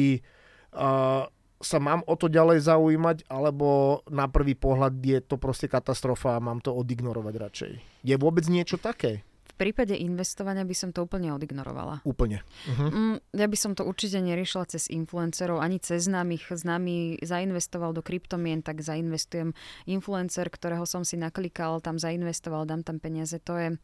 sa 1.63 1.77
mám 1.79 2.03
o 2.03 2.15
to 2.19 2.27
ďalej 2.27 2.59
zaujímať, 2.67 3.31
alebo 3.31 4.01
na 4.11 4.27
prvý 4.27 4.51
pohľad 4.51 4.99
je 4.99 5.23
to 5.23 5.39
proste 5.39 5.71
katastrofa 5.71 6.35
a 6.35 6.43
mám 6.43 6.59
to 6.59 6.75
odignorovať 6.75 7.33
radšej. 7.39 7.71
Je 8.03 8.15
vôbec 8.19 8.43
niečo 8.51 8.75
také? 8.75 9.23
V 9.53 9.69
prípade 9.69 9.93
investovania 9.93 10.65
by 10.65 10.73
som 10.73 10.89
to 10.89 11.05
úplne 11.05 11.29
odignorovala. 11.29 12.01
Úplne. 12.01 12.41
Uh-huh. 12.41 13.21
Ja 13.37 13.45
by 13.45 13.53
som 13.53 13.77
to 13.77 13.85
určite 13.85 14.17
neriešila 14.17 14.65
cez 14.65 14.89
influencerov, 14.89 15.61
ani 15.61 15.77
cez 15.77 16.09
známych. 16.09 16.49
Známy 16.49 17.21
zainvestoval 17.21 17.93
do 17.93 18.01
kryptomien, 18.01 18.65
tak 18.65 18.81
zainvestujem 18.81 19.53
influencer, 19.85 20.49
ktorého 20.49 20.89
som 20.89 21.05
si 21.05 21.21
naklikal, 21.21 21.85
tam 21.85 22.01
zainvestoval, 22.01 22.65
dám 22.65 22.81
tam 22.81 22.97
peniaze. 22.97 23.37
To 23.45 23.53
je, 23.61 23.77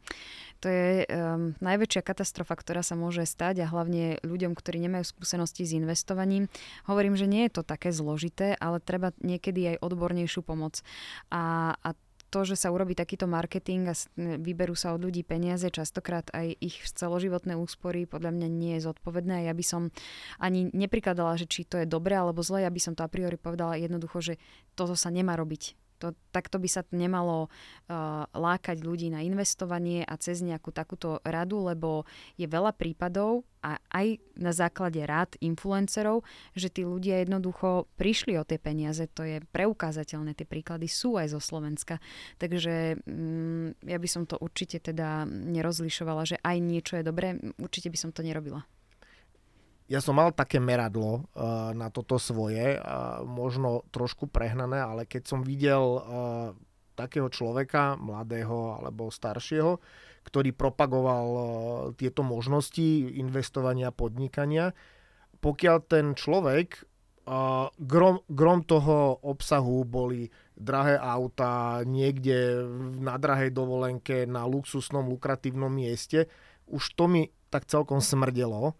to 0.57 0.67
je 0.73 1.05
um, 1.05 1.53
najväčšia 1.61 2.01
katastrofa, 2.01 2.57
ktorá 2.57 2.81
sa 2.81 2.97
môže 2.97 3.21
stať 3.29 3.61
a 3.61 3.69
hlavne 3.69 4.17
ľuďom, 4.25 4.57
ktorí 4.57 4.81
nemajú 4.89 5.05
skúsenosti 5.05 5.69
s 5.69 5.77
investovaním. 5.77 6.49
Hovorím, 6.89 7.13
že 7.13 7.29
nie 7.29 7.45
je 7.45 7.61
to 7.61 7.63
také 7.63 7.93
zložité, 7.93 8.57
ale 8.57 8.81
treba 8.81 9.13
niekedy 9.21 9.77
aj 9.77 9.85
odbornejšiu 9.85 10.41
pomoc. 10.41 10.81
A, 11.29 11.77
a 11.77 11.93
to, 12.29 12.45
že 12.45 12.55
sa 12.55 12.69
urobí 12.69 12.93
takýto 12.93 13.25
marketing 13.25 13.89
a 13.89 13.93
vyberú 14.17 14.77
sa 14.77 14.93
od 14.93 15.01
ľudí 15.01 15.25
peniaze, 15.25 15.65
častokrát 15.67 16.29
aj 16.31 16.55
ich 16.61 16.77
celoživotné 16.85 17.57
úspory, 17.57 18.05
podľa 18.05 18.31
mňa 18.37 18.47
nie 18.47 18.73
je 18.77 18.85
zodpovedné. 18.85 19.49
Ja 19.49 19.53
by 19.57 19.65
som 19.65 19.81
ani 20.37 20.69
neprikladala, 20.71 21.35
že 21.41 21.49
či 21.49 21.65
to 21.65 21.81
je 21.81 21.89
dobré 21.89 22.15
alebo 22.15 22.45
zlé, 22.45 22.63
ja 22.63 22.71
by 22.71 22.81
som 22.81 22.93
to 22.93 23.01
a 23.01 23.09
priori 23.09 23.35
povedala 23.35 23.81
jednoducho, 23.81 24.21
že 24.21 24.33
toto 24.77 24.93
sa 24.93 25.09
nemá 25.09 25.33
robiť 25.33 25.88
to, 25.99 26.15
takto 26.31 26.57
by 26.57 26.69
sa 26.71 26.81
nemalo 26.95 27.51
uh, 27.51 28.25
lákať 28.31 28.79
ľudí 28.79 29.11
na 29.11 29.21
investovanie 29.21 30.07
a 30.07 30.15
cez 30.15 30.39
nejakú 30.39 30.71
takúto 30.71 31.19
radu, 31.27 31.67
lebo 31.67 32.07
je 32.39 32.47
veľa 32.47 32.71
prípadov 32.73 33.43
a 33.59 33.75
aj 33.91 34.23
na 34.39 34.55
základe 34.55 35.03
rád 35.03 35.35
influencerov, 35.43 36.23
že 36.55 36.71
tí 36.71 36.87
ľudia 36.87 37.19
jednoducho 37.19 37.91
prišli 37.99 38.39
o 38.39 38.47
tie 38.47 38.55
peniaze. 38.55 39.03
To 39.19 39.27
je 39.27 39.43
preukázateľné, 39.51 40.31
tie 40.31 40.47
príklady 40.47 40.87
sú 40.87 41.19
aj 41.19 41.35
zo 41.35 41.43
Slovenska. 41.43 41.99
Takže 42.39 43.03
um, 43.03 43.75
ja 43.83 43.99
by 43.99 44.07
som 44.07 44.23
to 44.23 44.39
určite 44.39 44.79
teda 44.79 45.27
nerozlišovala, 45.27 46.23
že 46.23 46.37
aj 46.39 46.57
niečo 46.63 46.95
je 46.95 47.03
dobré, 47.03 47.35
určite 47.59 47.91
by 47.91 47.99
som 47.99 48.15
to 48.15 48.23
nerobila 48.23 48.63
ja 49.89 49.99
som 50.05 50.21
mal 50.21 50.29
také 50.29 50.61
meradlo 50.61 51.25
uh, 51.33 51.73
na 51.73 51.89
toto 51.89 52.21
svoje, 52.21 52.77
uh, 52.77 53.25
možno 53.25 53.89
trošku 53.89 54.29
prehnané, 54.29 54.77
ale 54.85 55.09
keď 55.09 55.25
som 55.25 55.41
videl 55.41 55.81
uh, 55.81 56.01
takého 56.93 57.25
človeka, 57.33 57.97
mladého 57.97 58.77
alebo 58.77 59.09
staršieho, 59.09 59.81
ktorý 60.29 60.53
propagoval 60.53 61.27
uh, 61.33 61.43
tieto 61.97 62.21
možnosti 62.21 63.17
investovania, 63.17 63.89
podnikania, 63.89 64.77
pokiaľ 65.41 65.77
ten 65.89 66.13
človek, 66.13 66.85
uh, 67.25 67.73
grom, 67.81 68.21
grom 68.29 68.61
toho 68.61 69.17
obsahu 69.25 69.89
boli 69.89 70.29
drahé 70.53 71.01
auta, 71.01 71.81
niekde 71.81 72.61
na 73.01 73.17
drahej 73.17 73.57
dovolenke, 73.57 74.29
na 74.29 74.45
luxusnom, 74.45 75.09
lukratívnom 75.09 75.73
mieste, 75.73 76.29
už 76.69 76.93
to 76.93 77.09
mi 77.09 77.33
tak 77.49 77.65
celkom 77.65 78.05
smrdelo 78.05 78.77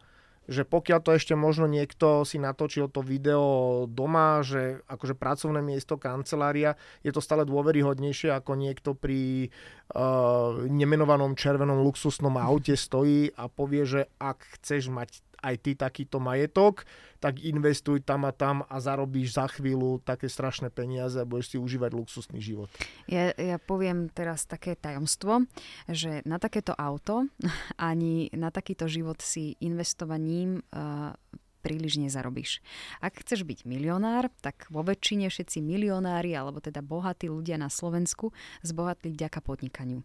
že 0.49 0.65
pokiaľ 0.65 0.99
to 1.05 1.13
ešte 1.13 1.37
možno 1.37 1.69
niekto 1.69 2.25
si 2.25 2.41
natočil 2.41 2.89
to 2.89 3.05
video 3.05 3.85
doma, 3.85 4.41
že 4.41 4.81
akože 4.89 5.13
pracovné 5.13 5.61
miesto, 5.61 6.01
kancelária, 6.01 6.73
je 7.05 7.13
to 7.13 7.21
stále 7.21 7.45
dôveryhodnejšie 7.45 8.33
ako 8.33 8.57
niekto 8.57 8.97
pri 8.97 9.53
uh, 9.93 10.65
nemenovanom 10.65 11.37
červenom 11.37 11.85
luxusnom 11.85 12.33
aute 12.41 12.73
stojí 12.73 13.29
a 13.37 13.45
povie, 13.45 13.85
že 13.85 14.01
ak 14.17 14.41
chceš 14.57 14.89
mať 14.89 15.28
aj 15.39 15.55
ty 15.59 15.71
takýto 15.75 16.19
majetok, 16.21 16.83
tak 17.19 17.43
investuj 17.43 18.03
tam 18.03 18.23
a 18.27 18.31
tam 18.31 18.63
a 18.67 18.79
zarobíš 18.79 19.35
za 19.35 19.47
chvíľu 19.51 19.99
také 20.03 20.31
strašné 20.31 20.71
peniaze 20.71 21.19
a 21.19 21.27
budeš 21.27 21.55
si 21.55 21.57
užívať 21.59 21.91
luxusný 21.95 22.39
život. 22.39 22.71
Ja, 23.11 23.31
ja 23.35 23.59
poviem 23.59 24.07
teraz 24.11 24.47
také 24.47 24.75
tajomstvo, 24.79 25.47
že 25.87 26.23
na 26.23 26.39
takéto 26.39 26.71
auto 26.75 27.27
ani 27.91 28.31
na 28.35 28.51
takýto 28.53 28.87
život 28.87 29.19
si 29.19 29.59
investovaním 29.59 30.63
uh, 30.71 31.15
príliš 31.59 31.99
nezarobíš. 31.99 32.63
Ak 33.03 33.19
chceš 33.21 33.43
byť 33.43 33.67
milionár, 33.67 34.31
tak 34.39 34.65
vo 34.71 34.81
väčšine 34.81 35.27
všetci 35.27 35.59
milionári, 35.59 36.33
alebo 36.33 36.63
teda 36.63 36.79
bohatí 36.79 37.27
ľudia 37.27 37.59
na 37.59 37.67
Slovensku, 37.67 38.31
zbohatli 38.63 39.11
vďaka 39.13 39.43
podnikaniu. 39.43 40.01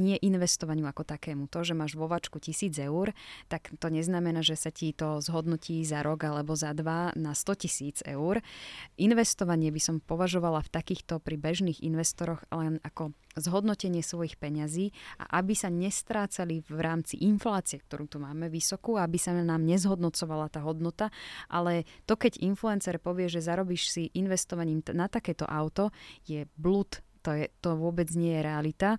Nie 0.00 0.16
investovaniu 0.18 0.88
ako 0.88 1.04
takému. 1.04 1.46
To, 1.52 1.60
že 1.62 1.76
máš 1.76 1.94
vo 1.94 2.08
vačku 2.08 2.40
tisíc 2.40 2.74
eur, 2.80 3.12
tak 3.52 3.70
to 3.76 3.92
neznamená, 3.92 4.40
že 4.40 4.56
sa 4.56 4.72
ti 4.72 4.90
to 4.96 5.20
zhodnotí 5.20 5.84
za 5.84 6.00
rok 6.00 6.24
alebo 6.24 6.56
za 6.56 6.72
dva 6.72 7.12
na 7.14 7.36
100 7.36 7.62
tisíc 7.64 7.96
eur. 8.02 8.40
Investovanie 8.96 9.68
by 9.68 9.80
som 9.80 9.96
považovala 10.00 10.64
v 10.64 10.72
takýchto 10.72 11.20
pri 11.20 11.36
bežných 11.36 11.84
investoroch 11.84 12.42
len 12.50 12.80
ako 12.80 13.12
zhodnotenie 13.34 14.00
svojich 14.00 14.38
peňazí 14.38 14.94
a 15.18 15.42
aby 15.42 15.54
sa 15.58 15.70
nestrácali 15.70 16.62
v 16.66 16.78
rámci 16.80 17.20
inflácie, 17.22 17.82
ktorú 17.82 18.06
tu 18.06 18.18
máme 18.22 18.46
vysokú, 18.50 18.96
aby 18.98 19.18
sa 19.18 19.34
nám 19.34 19.62
nezhodnocovala 19.66 20.50
tá 20.50 20.62
hodnota, 20.62 21.10
ale 21.50 21.86
to, 22.06 22.14
keď 22.14 22.40
influencer 22.42 23.02
povie, 23.02 23.26
že 23.26 23.44
zarobíš 23.44 23.90
si 23.90 24.02
investovaním 24.14 24.82
na 24.94 25.10
takéto 25.10 25.44
auto, 25.46 25.90
je 26.24 26.46
blud 26.54 27.02
to, 27.24 27.32
je, 27.32 27.48
to 27.64 27.72
vôbec 27.80 28.12
nie 28.12 28.36
je 28.36 28.44
realita. 28.44 28.90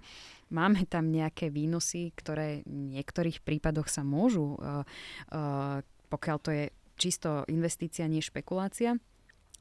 Máme 0.50 0.90
tam 0.90 1.14
nejaké 1.14 1.54
výnosy, 1.54 2.10
ktoré 2.18 2.66
v 2.66 2.98
niektorých 2.98 3.46
prípadoch 3.46 3.86
sa 3.86 4.02
môžu, 4.02 4.58
uh, 4.58 4.82
uh, 5.30 5.86
pokiaľ 6.10 6.38
to 6.42 6.50
je 6.50 6.66
čisto 6.98 7.46
investícia, 7.46 8.10
nie 8.10 8.26
špekulácia, 8.26 8.98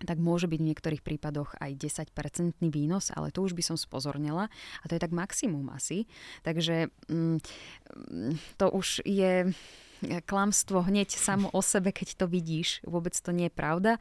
tak 0.03 0.19
môže 0.19 0.51
byť 0.51 0.59
v 0.59 0.69
niektorých 0.75 1.03
prípadoch 1.07 1.55
aj 1.63 1.79
10-percentný 1.79 2.69
výnos, 2.73 3.15
ale 3.15 3.31
to 3.31 3.47
už 3.47 3.55
by 3.55 3.63
som 3.63 3.77
spozornila 3.79 4.51
a 4.83 4.85
to 4.91 4.99
je 4.99 5.03
tak 5.03 5.15
maximum 5.15 5.71
asi. 5.71 6.11
Takže 6.43 6.91
mm, 7.07 7.39
to 8.59 8.67
už 8.75 9.07
je 9.07 9.55
klamstvo 10.27 10.85
hneď 10.85 11.17
samo 11.17 11.49
o 11.53 11.63
sebe, 11.63 11.93
keď 11.93 12.25
to 12.25 12.27
vidíš. 12.29 12.85
Vôbec 12.85 13.15
to 13.17 13.33
nie 13.33 13.49
je 13.49 13.55
pravda. 13.55 13.93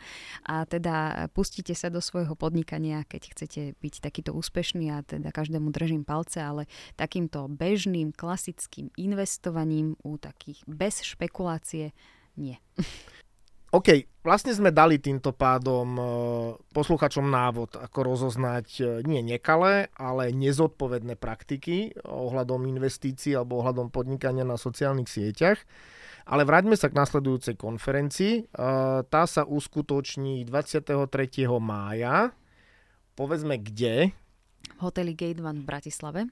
A 0.44 0.66
teda 0.68 1.28
pustite 1.32 1.72
sa 1.78 1.88
do 1.88 2.04
svojho 2.04 2.36
podnikania, 2.36 3.08
keď 3.08 3.22
chcete 3.32 3.62
byť 3.80 3.94
takýto 4.04 4.36
úspešný 4.36 4.92
a 4.92 5.06
teda 5.06 5.32
každému 5.32 5.72
držím 5.72 6.04
palce, 6.04 6.44
ale 6.44 6.68
takýmto 7.00 7.48
bežným, 7.48 8.12
klasickým 8.12 8.92
investovaním 9.00 9.96
u 10.04 10.20
takých 10.20 10.64
bez 10.68 11.06
špekulácie 11.06 11.96
nie. 12.36 12.58
OK, 13.74 14.22
vlastne 14.22 14.54
sme 14.54 14.70
dali 14.70 15.02
týmto 15.02 15.34
pádom 15.34 15.88
e, 15.98 16.04
posluchačom 16.78 17.26
návod, 17.26 17.82
ako 17.82 18.00
rozoznať 18.06 18.68
e, 18.78 18.84
nie 19.02 19.26
nekalé, 19.26 19.90
ale 19.98 20.30
nezodpovedné 20.30 21.18
praktiky 21.18 21.98
ohľadom 22.06 22.70
investícií 22.70 23.34
alebo 23.34 23.66
ohľadom 23.66 23.90
podnikania 23.90 24.46
na 24.46 24.62
sociálnych 24.62 25.10
sieťach. 25.10 25.58
Ale 26.30 26.46
vráťme 26.46 26.78
sa 26.78 26.94
k 26.94 27.02
nasledujúcej 27.02 27.58
konferencii. 27.58 28.46
E, 28.46 28.62
tá 29.10 29.26
sa 29.26 29.42
uskutoční 29.42 30.46
23. 30.46 30.94
mája. 31.58 32.30
Povedzme 33.18 33.58
kde? 33.58 34.14
V 34.78 34.80
hoteli 34.86 35.18
Gate 35.18 35.42
One 35.42 35.66
v 35.66 35.66
Bratislave. 35.66 36.30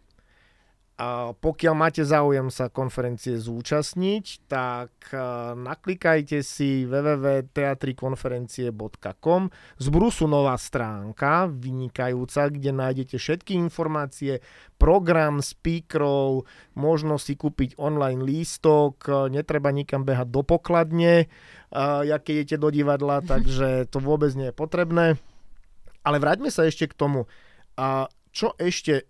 A 1.02 1.34
pokiaľ 1.34 1.74
máte 1.74 2.06
záujem 2.06 2.54
sa 2.54 2.70
konferencie 2.70 3.34
zúčastniť, 3.34 4.46
tak 4.46 4.94
e, 5.10 5.18
naklikajte 5.58 6.46
si 6.46 6.86
www.teatrikonferencie.com 6.86 9.42
z 9.82 9.86
Brusu 9.90 10.30
nová 10.30 10.54
stránka, 10.62 11.50
vynikajúca, 11.50 12.54
kde 12.54 12.70
nájdete 12.70 13.18
všetky 13.18 13.58
informácie, 13.58 14.46
program, 14.78 15.42
speakerov, 15.42 16.46
možno 16.78 17.18
si 17.18 17.34
kúpiť 17.34 17.82
online 17.82 18.22
lístok, 18.22 19.26
netreba 19.34 19.74
nikam 19.74 20.06
behať 20.06 20.30
do 20.30 20.46
pokladne, 20.46 21.26
jak 22.06 22.22
keď 22.22 22.46
idete 22.46 22.62
do 22.62 22.70
divadla, 22.70 23.26
takže 23.34 23.90
to 23.90 23.98
vôbec 23.98 24.38
nie 24.38 24.54
je 24.54 24.56
potrebné. 24.58 25.18
Ale 26.06 26.22
vráťme 26.22 26.54
sa 26.54 26.70
ešte 26.70 26.86
k 26.86 26.94
tomu, 26.94 27.26
a 27.74 28.06
čo 28.30 28.54
ešte 28.62 29.10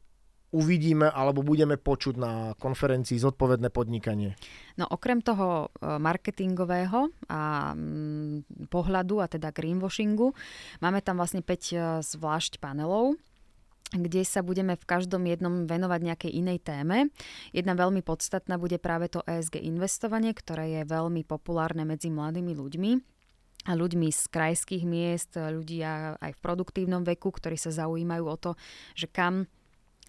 uvidíme 0.51 1.07
alebo 1.07 1.41
budeme 1.41 1.79
počuť 1.79 2.15
na 2.19 2.31
konferencii 2.59 3.17
zodpovedné 3.17 3.71
podnikanie? 3.71 4.35
No 4.75 4.87
okrem 4.87 5.23
toho 5.23 5.71
e, 5.71 5.99
marketingového 5.99 7.11
a 7.31 7.71
mm, 7.71 8.67
pohľadu 8.67 9.23
a 9.23 9.31
teda 9.31 9.55
greenwashingu, 9.55 10.35
máme 10.83 10.99
tam 10.99 11.19
vlastne 11.19 11.39
5 11.39 11.47
e, 11.47 11.75
zvlášť 12.03 12.59
panelov 12.59 13.15
kde 13.91 14.23
sa 14.23 14.39
budeme 14.39 14.79
v 14.79 14.87
každom 14.87 15.27
jednom 15.27 15.67
venovať 15.67 15.99
nejakej 15.99 16.31
inej 16.31 16.63
téme. 16.63 17.11
Jedna 17.51 17.75
veľmi 17.75 17.99
podstatná 17.99 18.55
bude 18.55 18.79
práve 18.79 19.11
to 19.11 19.19
ESG 19.27 19.59
investovanie, 19.59 20.31
ktoré 20.31 20.79
je 20.79 20.81
veľmi 20.87 21.27
populárne 21.27 21.83
medzi 21.83 22.07
mladými 22.07 22.55
ľuďmi 22.55 22.91
a 23.67 23.71
ľuďmi 23.75 24.07
z 24.09 24.23
krajských 24.31 24.83
miest, 24.87 25.35
ľudia 25.35 26.15
aj 26.17 26.31
v 26.33 26.39
produktívnom 26.39 27.03
veku, 27.03 27.29
ktorí 27.29 27.59
sa 27.59 27.69
zaujímajú 27.69 28.25
o 28.25 28.37
to, 28.39 28.51
že 28.95 29.11
kam 29.11 29.45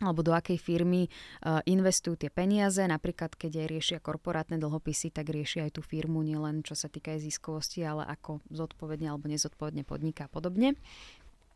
alebo 0.01 0.25
do 0.25 0.33
akej 0.33 0.57
firmy 0.57 1.07
uh, 1.07 1.61
investujú 1.69 2.17
tie 2.17 2.31
peniaze. 2.33 2.81
Napríklad, 2.81 3.37
keď 3.37 3.63
aj 3.63 3.67
riešia 3.69 3.99
korporátne 4.01 4.57
dlhopisy, 4.57 5.13
tak 5.13 5.29
riešia 5.29 5.69
aj 5.69 5.79
tú 5.79 5.83
firmu 5.85 6.25
nielen 6.25 6.65
čo 6.65 6.79
sa 6.79 6.89
týka 6.89 7.13
aj 7.13 7.27
ziskovosti, 7.27 7.85
ale 7.85 8.07
ako 8.07 8.41
zodpovedne 8.49 9.11
alebo 9.11 9.29
nezodpovedne 9.29 9.85
podniká 9.85 10.27
a 10.27 10.33
podobne. 10.33 10.79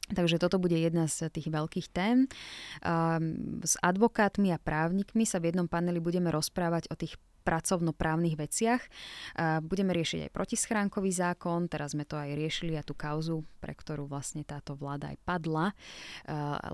Takže 0.06 0.38
toto 0.38 0.62
bude 0.62 0.78
jedna 0.78 1.10
z 1.10 1.26
tých 1.34 1.50
veľkých 1.50 1.90
tém. 1.90 2.30
Um, 2.86 3.58
s 3.66 3.74
advokátmi 3.82 4.54
a 4.54 4.62
právnikmi 4.62 5.26
sa 5.26 5.42
v 5.42 5.50
jednom 5.50 5.66
paneli 5.66 5.98
budeme 5.98 6.30
rozprávať 6.30 6.86
o 6.90 6.94
tých 6.94 7.18
pracovnoprávnych 7.46 8.34
veciach. 8.34 8.82
Budeme 9.62 9.94
riešiť 9.94 10.26
aj 10.26 10.34
protischránkový 10.34 11.14
zákon, 11.14 11.70
teraz 11.70 11.94
sme 11.94 12.02
to 12.02 12.18
aj 12.18 12.34
riešili 12.34 12.74
a 12.74 12.82
tú 12.82 12.98
kauzu, 12.98 13.46
pre 13.62 13.70
ktorú 13.70 14.10
vlastne 14.10 14.42
táto 14.42 14.74
vláda 14.74 15.14
aj 15.14 15.18
padla, 15.22 15.70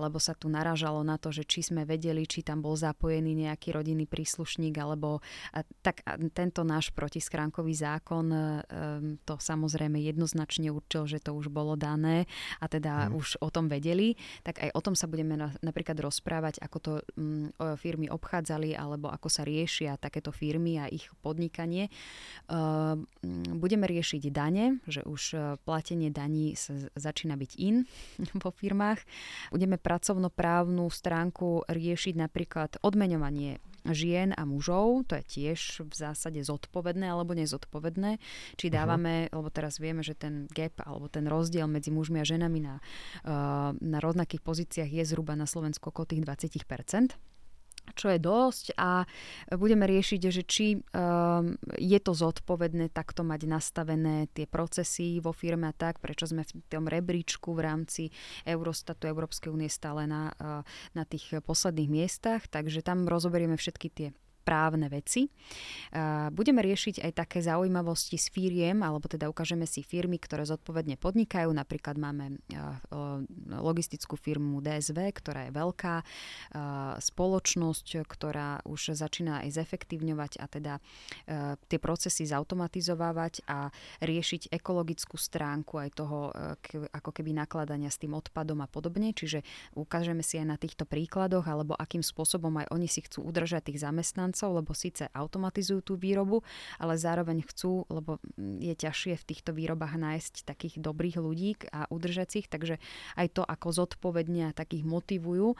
lebo 0.01 0.17
sa 0.17 0.33
tu 0.33 0.49
naražalo 0.49 1.05
na 1.05 1.21
to, 1.21 1.29
že 1.29 1.45
či 1.45 1.61
sme 1.61 1.85
vedeli, 1.85 2.25
či 2.25 2.41
tam 2.41 2.65
bol 2.65 2.73
zapojený 2.73 3.45
nejaký 3.45 3.69
rodinný 3.69 4.09
príslušník, 4.09 4.73
alebo 4.81 5.21
tak 5.85 6.01
tento 6.33 6.65
náš 6.65 6.89
protischránkový 6.89 7.77
zákon 7.77 8.25
to 9.29 9.35
samozrejme 9.37 10.01
jednoznačne 10.01 10.73
určil, 10.73 11.05
že 11.05 11.21
to 11.21 11.37
už 11.37 11.53
bolo 11.53 11.77
dané 11.77 12.25
a 12.57 12.65
teda 12.65 13.11
hmm. 13.11 13.19
už 13.19 13.27
o 13.43 13.51
tom 13.51 13.69
vedeli, 13.69 14.15
tak 14.41 14.63
aj 14.63 14.73
o 14.73 14.81
tom 14.81 14.95
sa 14.97 15.05
budeme 15.05 15.35
napríklad 15.61 15.99
rozprávať, 15.99 16.63
ako 16.63 16.77
to 16.79 16.91
mm, 17.19 17.77
firmy 17.77 18.07
obchádzali 18.07 18.73
alebo 18.73 19.11
ako 19.11 19.27
sa 19.27 19.43
riešia 19.43 19.99
takéto 19.99 20.31
firmy 20.31 20.62
firmy 20.63 20.79
a 20.79 20.87
ich 20.87 21.11
podnikanie. 21.19 21.91
Ehm, 22.47 23.03
budeme 23.59 23.83
riešiť 23.83 24.31
dane, 24.31 24.79
že 24.87 25.03
už 25.03 25.21
e, 25.35 25.37
platenie 25.67 26.07
daní 26.07 26.55
sa 26.55 26.73
začína 26.95 27.35
byť 27.35 27.51
in 27.59 27.83
vo 28.43 28.49
firmách. 28.55 29.03
Budeme 29.51 29.75
pracovnoprávnu 29.75 30.87
stránku 30.87 31.67
riešiť 31.67 32.15
napríklad 32.15 32.79
odmeňovanie 32.79 33.59
žien 33.83 34.31
a 34.31 34.47
mužov, 34.47 35.11
to 35.11 35.19
je 35.19 35.23
tiež 35.27 35.83
v 35.83 35.91
zásade 35.91 36.39
zodpovedné 36.39 37.03
alebo 37.03 37.35
nezodpovedné. 37.35 38.15
Či 38.55 38.71
dávame, 38.71 39.27
uh-huh. 39.27 39.43
lebo 39.43 39.51
teraz 39.51 39.75
vieme, 39.75 39.99
že 39.99 40.15
ten 40.15 40.47
gap 40.47 40.79
alebo 40.87 41.11
ten 41.11 41.27
rozdiel 41.27 41.67
medzi 41.67 41.91
mužmi 41.91 42.23
a 42.23 42.25
ženami 42.25 42.59
na, 42.63 42.79
e, 42.79 43.31
na 43.75 43.99
rovnakých 43.99 44.39
pozíciách 44.39 44.87
je 44.87 45.03
zhruba 45.03 45.35
na 45.35 45.43
Slovensku 45.43 45.91
okolo 45.91 46.15
tých 46.15 46.23
20% 46.23 47.33
čo 47.93 48.09
je 48.09 48.19
dosť 48.19 48.79
a 48.79 49.05
budeme 49.53 49.85
riešiť, 49.85 50.21
že 50.31 50.43
či 50.47 50.79
um, 50.79 51.53
je 51.77 51.99
to 51.99 52.15
zodpovedné 52.15 52.89
takto 52.89 53.21
mať 53.21 53.45
nastavené 53.45 54.31
tie 54.31 54.47
procesy 54.49 55.19
vo 55.19 55.35
firme 55.35 55.69
a 55.69 55.75
tak, 55.75 55.99
prečo 55.99 56.25
sme 56.25 56.47
v 56.47 56.63
tom 56.71 56.89
rebríčku 56.89 57.53
v 57.53 57.63
rámci 57.63 58.03
Eurostatu 58.47 59.05
Európskej 59.05 59.53
únie 59.53 59.69
stále 59.69 60.09
na, 60.09 60.33
uh, 60.41 60.65
na 60.97 61.03
tých 61.05 61.37
posledných 61.43 61.89
miestach, 61.91 62.49
takže 62.49 62.81
tam 62.81 63.05
rozoberieme 63.05 63.59
všetky 63.59 63.87
tie 63.93 64.09
právne 64.43 64.91
veci. 64.91 65.31
Budeme 66.35 66.59
riešiť 66.59 66.99
aj 66.99 67.11
také 67.15 67.39
zaujímavosti 67.39 68.19
s 68.19 68.27
firiem, 68.27 68.83
alebo 68.83 69.07
teda 69.07 69.31
ukážeme 69.31 69.63
si 69.63 69.81
firmy, 69.81 70.19
ktoré 70.19 70.43
zodpovedne 70.43 70.99
podnikajú. 70.99 71.47
Napríklad 71.49 71.95
máme 71.95 72.43
logistickú 73.47 74.19
firmu 74.19 74.59
DSV, 74.59 74.99
ktorá 75.15 75.47
je 75.47 75.55
veľká 75.55 75.95
spoločnosť, 76.99 77.87
ktorá 78.03 78.59
už 78.67 78.99
začína 78.99 79.47
aj 79.47 79.63
zefektívňovať 79.63 80.43
a 80.43 80.45
teda 80.51 80.73
tie 81.71 81.79
procesy 81.79 82.27
zautomatizovávať 82.27 83.47
a 83.47 83.71
riešiť 84.03 84.51
ekologickú 84.51 85.15
stránku 85.15 85.79
aj 85.79 85.89
toho 85.95 86.35
ako 86.91 87.09
keby 87.15 87.31
nakladania 87.31 87.87
s 87.87 88.01
tým 88.01 88.11
odpadom 88.11 88.59
a 88.59 88.67
podobne. 88.67 89.15
Čiže 89.15 89.45
ukážeme 89.79 90.19
si 90.25 90.35
aj 90.35 90.47
na 90.51 90.57
týchto 90.59 90.83
príkladoch, 90.83 91.47
alebo 91.47 91.77
akým 91.79 92.03
spôsobom 92.03 92.51
aj 92.59 92.67
oni 92.75 92.91
si 92.91 92.99
chcú 93.05 93.23
udržať 93.23 93.71
tých 93.71 93.85
zamestnancov 93.85 94.32
zamestnancov, 94.33 94.49
lebo 94.57 94.71
síce 94.73 95.05
automatizujú 95.13 95.79
tú 95.85 95.93
výrobu, 95.95 96.41
ale 96.81 96.97
zároveň 96.97 97.45
chcú, 97.45 97.85
lebo 97.87 98.17
je 98.37 98.73
ťažšie 98.73 99.13
v 99.21 99.27
týchto 99.29 99.53
výrobách 99.53 99.95
nájsť 99.95 100.33
takých 100.49 100.81
dobrých 100.81 101.17
ľudí 101.21 101.69
a 101.69 101.85
udržať 101.93 102.29
ich, 102.41 102.47
takže 102.49 102.81
aj 103.15 103.27
to, 103.37 103.43
ako 103.45 103.69
zodpovedne 103.69 104.49
a 104.49 104.55
takých 104.57 104.83
motivujú, 104.83 105.53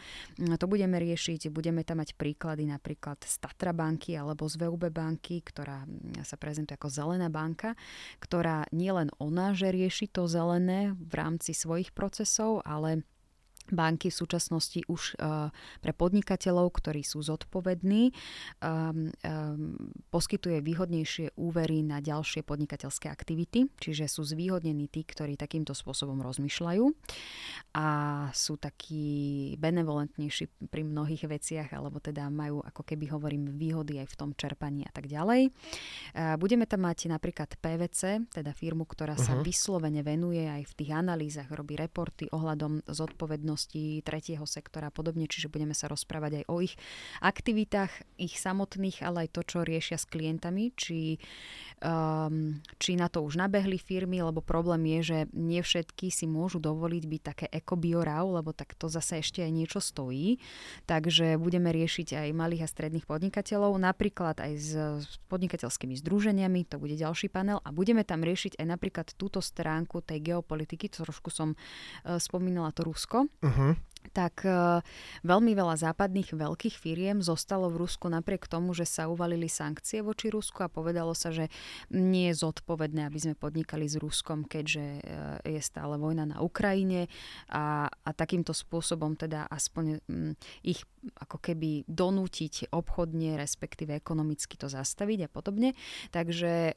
to 0.58 0.66
budeme 0.66 0.98
riešiť. 0.98 1.54
Budeme 1.54 1.86
tam 1.86 2.02
mať 2.02 2.18
príklady 2.18 2.66
napríklad 2.66 3.22
z 3.22 3.36
Tatra 3.38 3.72
banky 3.76 4.18
alebo 4.18 4.50
z 4.50 4.58
VUB 4.58 4.90
banky, 4.90 5.46
ktorá 5.46 5.86
sa 6.26 6.36
prezentuje 6.40 6.76
ako 6.76 6.90
zelená 6.90 7.30
banka, 7.30 7.78
ktorá 8.18 8.66
nielen 8.74 9.14
ona, 9.22 9.54
že 9.54 9.70
rieši 9.70 10.10
to 10.10 10.26
zelené 10.26 10.98
v 10.98 11.14
rámci 11.14 11.54
svojich 11.54 11.94
procesov, 11.94 12.66
ale 12.66 13.06
banky 13.72 14.12
v 14.12 14.16
súčasnosti 14.16 14.80
už 14.86 15.18
uh, 15.18 15.50
pre 15.82 15.92
podnikateľov, 15.96 16.70
ktorí 16.78 17.02
sú 17.02 17.26
zodpovední, 17.26 18.14
um, 18.62 19.10
um, 19.26 19.76
poskytuje 20.14 20.62
výhodnejšie 20.62 21.40
úvery 21.40 21.82
na 21.82 22.04
ďalšie 22.04 22.46
podnikateľské 22.46 23.08
aktivity, 23.08 23.72
čiže 23.80 24.12
sú 24.12 24.28
zvýhodnení 24.28 24.92
tí, 24.92 25.08
ktorí 25.08 25.40
takýmto 25.40 25.72
spôsobom 25.72 26.20
rozmýšľajú 26.22 26.86
a 27.80 27.88
sú 28.36 28.60
takí 28.60 29.56
benevolentnejší 29.58 30.70
pri 30.70 30.84
mnohých 30.86 31.26
veciach, 31.26 31.70
alebo 31.72 32.04
teda 32.04 32.28
majú, 32.28 32.62
ako 32.62 32.84
keby 32.84 33.10
hovorím, 33.10 33.56
výhody 33.56 33.98
aj 34.04 34.12
v 34.12 34.18
tom 34.20 34.30
čerpaní 34.36 34.84
a 34.84 34.92
tak 34.92 35.08
ďalej. 35.08 35.50
Uh, 36.14 36.36
budeme 36.38 36.68
tam 36.68 36.86
mať 36.86 37.10
napríklad 37.10 37.56
PVC, 37.58 38.28
teda 38.30 38.52
firmu, 38.52 38.84
ktorá 38.86 39.16
uh-huh. 39.16 39.26
sa 39.26 39.34
mhm. 39.40 39.44
vyslovene 39.48 40.02
venuje 40.04 40.46
aj 40.46 40.68
v 40.68 40.74
tých 40.78 40.92
analýzach, 40.92 41.48
robí 41.50 41.80
reporty 41.80 42.28
ohľadom 42.30 42.86
zodpovednosti 42.86 43.53
zodpovednosti 43.54 44.04
tretieho 44.04 44.46
sektora 44.46 44.90
a 44.90 44.94
podobne, 44.94 45.30
čiže 45.30 45.50
budeme 45.50 45.78
sa 45.78 45.88
rozprávať 45.88 46.44
aj 46.44 46.46
o 46.50 46.56
ich 46.62 46.76
aktivitách, 47.22 47.92
ich 48.18 48.36
samotných, 48.38 49.06
ale 49.06 49.28
aj 49.28 49.30
to, 49.38 49.42
čo 49.46 49.58
riešia 49.62 49.98
s 50.02 50.10
klientami, 50.10 50.74
či, 50.76 51.22
um, 51.82 52.60
či 52.82 52.98
na 52.98 53.08
to 53.08 53.22
už 53.22 53.38
nabehli 53.38 53.78
firmy, 53.78 54.22
lebo 54.26 54.42
problém 54.42 55.00
je, 55.00 55.00
že 55.04 55.18
nie 55.34 55.62
všetky 55.62 56.10
si 56.10 56.26
môžu 56.26 56.60
dovoliť 56.60 57.04
byť 57.06 57.22
také 57.22 57.46
ekobiorau, 57.50 58.36
lebo 58.42 58.52
tak 58.52 58.74
to 58.76 58.90
zase 58.90 59.22
ešte 59.22 59.46
aj 59.46 59.52
niečo 59.54 59.80
stojí. 59.80 60.42
Takže 60.90 61.38
budeme 61.38 61.70
riešiť 61.72 62.18
aj 62.18 62.30
malých 62.34 62.66
a 62.66 62.72
stredných 62.72 63.06
podnikateľov, 63.08 63.78
napríklad 63.78 64.42
aj 64.42 64.54
s 64.58 64.72
podnikateľskými 65.30 65.96
združeniami, 66.02 66.66
to 66.68 66.82
bude 66.82 66.96
ďalší 66.98 67.30
panel 67.30 67.62
a 67.64 67.70
budeme 67.70 68.02
tam 68.04 68.26
riešiť 68.26 68.60
aj 68.60 68.66
napríklad 68.68 69.08
túto 69.16 69.40
stránku 69.40 70.02
tej 70.02 70.34
geopolitiky, 70.34 70.90
trošku 70.90 71.30
som 71.30 71.54
uh, 71.54 72.18
spomínala 72.18 72.74
to 72.76 72.86
Rusko. 72.86 73.30
Uh-huh 73.44 73.76
tak 74.12 74.44
e, 74.44 74.82
veľmi 75.24 75.52
veľa 75.56 75.80
západných 75.80 76.36
veľkých 76.36 76.76
firiem 76.76 77.24
zostalo 77.24 77.72
v 77.72 77.86
Rusku 77.86 78.12
napriek 78.12 78.50
tomu, 78.52 78.76
že 78.76 78.84
sa 78.84 79.08
uvalili 79.08 79.48
sankcie 79.48 80.04
voči 80.04 80.28
Rusku 80.34 80.66
a 80.66 80.72
povedalo 80.72 81.16
sa, 81.16 81.32
že 81.32 81.48
nie 81.94 82.34
je 82.34 82.42
zodpovedné, 82.44 83.08
aby 83.08 83.20
sme 83.22 83.36
podnikali 83.38 83.88
s 83.88 83.96
Ruskom, 83.96 84.44
keďže 84.44 84.86
e, 85.00 85.02
je 85.56 85.62
stále 85.64 85.96
vojna 85.96 86.28
na 86.28 86.38
Ukrajine 86.44 87.08
a, 87.54 87.88
a 87.88 88.10
takýmto 88.12 88.52
spôsobom 88.52 89.16
teda 89.16 89.48
aspoň 89.48 90.02
m, 90.10 90.34
ich 90.66 90.84
ako 91.20 91.38
keby 91.40 91.84
donútiť 91.86 92.72
obchodne, 92.72 93.36
respektíve 93.36 93.92
ekonomicky 93.92 94.56
to 94.56 94.72
zastaviť 94.72 95.28
a 95.28 95.30
podobne. 95.30 95.70
Takže 96.16 96.52
e, 96.72 96.74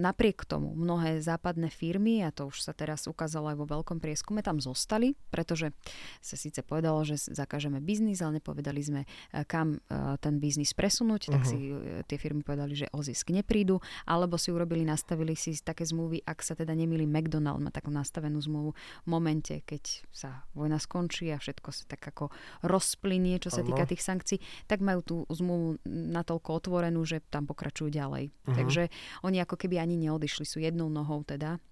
napriek 0.00 0.48
tomu 0.48 0.72
mnohé 0.72 1.20
západné 1.20 1.68
firmy, 1.68 2.24
a 2.24 2.32
to 2.32 2.48
už 2.48 2.64
sa 2.64 2.72
teraz 2.72 3.04
ukázalo 3.04 3.52
aj 3.52 3.56
vo 3.60 3.66
veľkom 3.68 4.00
prieskume, 4.00 4.40
tam 4.40 4.58
zostali, 4.58 5.12
pretože 5.28 5.76
sa 6.24 6.36
síce 6.38 6.64
povedalo, 6.66 7.06
že 7.06 7.16
zakážeme 7.30 7.78
biznis, 7.78 8.20
ale 8.20 8.42
nepovedali 8.42 8.82
sme, 8.82 9.02
e, 9.06 9.08
kam 9.46 9.78
e, 9.78 10.18
ten 10.18 10.42
biznis 10.42 10.74
presunúť, 10.74 11.30
tak 11.30 11.42
uh-huh. 11.46 11.50
si 11.50 11.58
e, 11.70 12.02
tie 12.04 12.18
firmy 12.18 12.42
povedali, 12.42 12.74
že 12.74 12.86
o 12.90 13.00
zisk 13.00 13.30
neprídu, 13.30 13.78
alebo 14.04 14.36
si 14.36 14.50
urobili, 14.50 14.82
nastavili 14.82 15.38
si 15.38 15.54
také 15.62 15.86
zmluvy, 15.86 16.26
ak 16.26 16.42
sa 16.42 16.58
teda 16.58 16.74
nemili 16.74 17.06
McDonald 17.06 17.62
má 17.62 17.70
takú 17.70 17.94
nastavenú 17.94 18.42
zmluvu 18.42 18.74
v 19.06 19.08
momente, 19.08 19.62
keď 19.62 20.04
sa 20.10 20.44
vojna 20.52 20.82
skončí 20.82 21.30
a 21.30 21.38
všetko 21.38 21.68
sa 21.70 21.84
tak 21.86 22.02
ako 22.02 22.34
rozplynie, 22.66 23.38
čo 23.38 23.54
sa 23.54 23.62
týka 23.62 23.86
tých 23.86 24.02
sankcií, 24.02 24.38
tak 24.66 24.82
majú 24.82 25.00
tú 25.00 25.16
zmluvu 25.30 25.80
natoľko 25.86 26.50
otvorenú, 26.58 27.06
že 27.06 27.22
tam 27.30 27.46
pokračujú 27.46 27.88
ďalej. 27.94 28.34
Uh-huh. 28.34 28.56
Takže 28.58 28.90
oni 29.22 29.38
ako 29.40 29.54
keby 29.54 29.78
ani 29.78 29.94
neodišli, 29.96 30.42
sú 30.42 30.58
jednou 30.58 30.90
nohou 30.90 31.22
teda 31.22 31.62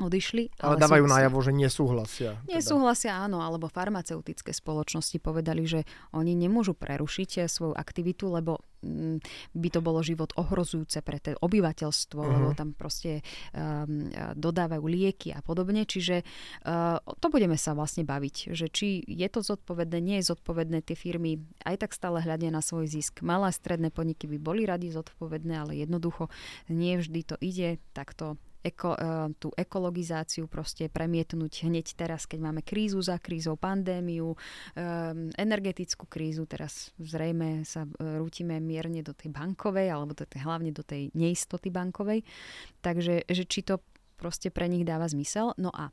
odišli. 0.00 0.50
Ale, 0.60 0.76
ale 0.76 0.82
dávajú 0.82 1.04
sú, 1.06 1.12
najavo, 1.12 1.38
že 1.44 1.52
nesúhlasia. 1.52 2.30
Teda. 2.44 2.56
Nesúhlasia, 2.56 3.12
áno, 3.16 3.44
alebo 3.44 3.68
farmaceutické 3.68 4.50
spoločnosti 4.56 5.16
povedali, 5.20 5.68
že 5.68 5.80
oni 6.16 6.32
nemôžu 6.32 6.72
prerušiť 6.72 7.30
eh, 7.40 7.48
svoju 7.48 7.76
aktivitu, 7.76 8.32
lebo 8.32 8.60
mm, 8.80 9.20
by 9.52 9.68
to 9.68 9.80
bolo 9.84 10.00
život 10.00 10.32
ohrozujúce 10.36 11.04
pre 11.04 11.20
to 11.20 11.36
obyvateľstvo, 11.36 12.20
uh-huh. 12.20 12.34
lebo 12.40 12.48
tam 12.56 12.72
proste 12.72 13.20
um, 13.52 14.08
dodávajú 14.36 14.84
lieky 14.88 15.36
a 15.36 15.44
podobne. 15.44 15.84
Čiže 15.84 16.24
uh, 16.24 16.96
to 17.20 17.26
budeme 17.28 17.60
sa 17.60 17.76
vlastne 17.76 18.08
baviť, 18.08 18.56
že 18.56 18.66
či 18.72 19.04
je 19.04 19.28
to 19.28 19.44
zodpovedné, 19.44 19.98
nie 20.00 20.16
je 20.20 20.32
zodpovedné, 20.32 20.80
tie 20.84 20.96
firmy 20.96 21.40
aj 21.64 21.86
tak 21.86 21.92
stále 21.92 22.24
hľadia 22.24 22.48
na 22.48 22.64
svoj 22.64 22.88
zisk. 22.88 23.20
Malé 23.20 23.50
a 23.50 23.56
stredné 23.56 23.90
podniky 23.92 24.30
by 24.30 24.38
boli 24.40 24.62
radi 24.64 24.88
zodpovedné, 24.92 25.54
ale 25.60 25.72
jednoducho 25.76 26.32
nie 26.70 26.96
vždy 26.96 27.20
to 27.26 27.36
ide 27.42 27.82
takto 27.92 28.38
eko, 28.60 28.92
e, 28.94 28.98
tú 29.40 29.48
ekologizáciu 29.56 30.46
proste 30.46 30.92
premietnúť 30.92 31.66
hneď 31.66 31.96
teraz, 31.96 32.28
keď 32.28 32.38
máme 32.50 32.60
krízu 32.60 33.00
za 33.00 33.16
krízou, 33.16 33.56
pandémiu, 33.56 34.32
e, 34.32 34.38
energetickú 35.36 36.04
krízu, 36.06 36.44
teraz 36.44 36.92
zrejme 37.00 37.64
sa 37.64 37.84
e, 37.84 38.20
rútime 38.20 38.60
mierne 38.60 39.00
do 39.00 39.16
tej 39.16 39.32
bankovej, 39.32 39.88
alebo 39.88 40.12
do 40.12 40.24
hlavne 40.28 40.70
do 40.70 40.84
tej 40.84 41.08
neistoty 41.16 41.72
bankovej. 41.72 42.22
Takže 42.84 43.24
že 43.26 43.44
či 43.48 43.60
to 43.64 43.80
proste 44.20 44.52
pre 44.52 44.68
nich 44.68 44.84
dáva 44.84 45.08
zmysel. 45.08 45.56
No 45.56 45.72
a 45.72 45.88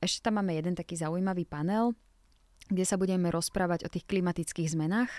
ešte 0.00 0.24
tam 0.24 0.40
máme 0.40 0.56
jeden 0.56 0.72
taký 0.72 0.96
zaujímavý 0.96 1.44
panel, 1.44 1.92
kde 2.68 2.84
sa 2.84 3.00
budeme 3.00 3.32
rozprávať 3.32 3.88
o 3.88 3.92
tých 3.92 4.04
klimatických 4.04 4.68
zmenách. 4.72 5.10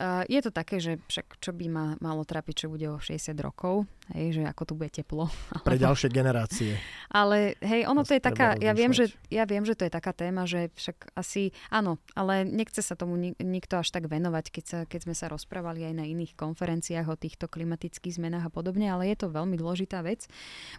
Uh, 0.00 0.24
je 0.26 0.40
to 0.40 0.50
také, 0.50 0.80
že 0.80 0.98
však 1.06 1.36
čo 1.38 1.52
by 1.52 1.66
ma 1.68 1.86
malo 2.00 2.24
trápiť, 2.24 2.64
čo 2.64 2.72
bude 2.72 2.88
o 2.88 2.96
60 2.96 3.36
rokov, 3.44 3.84
hej, 4.16 4.40
že 4.40 4.42
ako 4.48 4.62
tu 4.64 4.72
bude 4.74 4.88
teplo. 4.88 5.28
Pre 5.68 5.76
ďalšie 5.76 6.08
generácie. 6.08 6.80
Ale 7.12 7.60
hej, 7.60 7.84
ono 7.84 8.00
to 8.02 8.16
je 8.16 8.22
taká, 8.22 8.56
ja 8.56 8.72
viem, 8.72 8.90
že, 8.90 9.12
ja 9.28 9.44
viem, 9.44 9.62
že 9.68 9.76
to 9.76 9.84
je 9.84 9.92
taká 9.92 10.16
téma, 10.16 10.48
že 10.48 10.72
však 10.74 11.12
asi, 11.12 11.52
áno, 11.68 12.00
ale 12.16 12.48
nechce 12.48 12.80
sa 12.80 12.96
tomu 12.96 13.20
nik- 13.20 13.38
nikto 13.38 13.78
až 13.84 13.92
tak 13.92 14.08
venovať, 14.08 14.44
keď, 14.48 14.64
sa, 14.64 14.78
keď 14.88 15.00
sme 15.10 15.14
sa 15.14 15.28
rozprávali 15.28 15.84
aj 15.84 15.94
na 15.94 16.08
iných 16.08 16.34
konferenciách 16.40 17.06
o 17.12 17.20
týchto 17.20 17.46
klimatických 17.52 18.16
zmenách 18.16 18.48
a 18.48 18.54
podobne, 18.54 18.88
ale 18.88 19.12
je 19.12 19.26
to 19.26 19.28
veľmi 19.28 19.60
dôležitá 19.60 20.00
vec. 20.00 20.24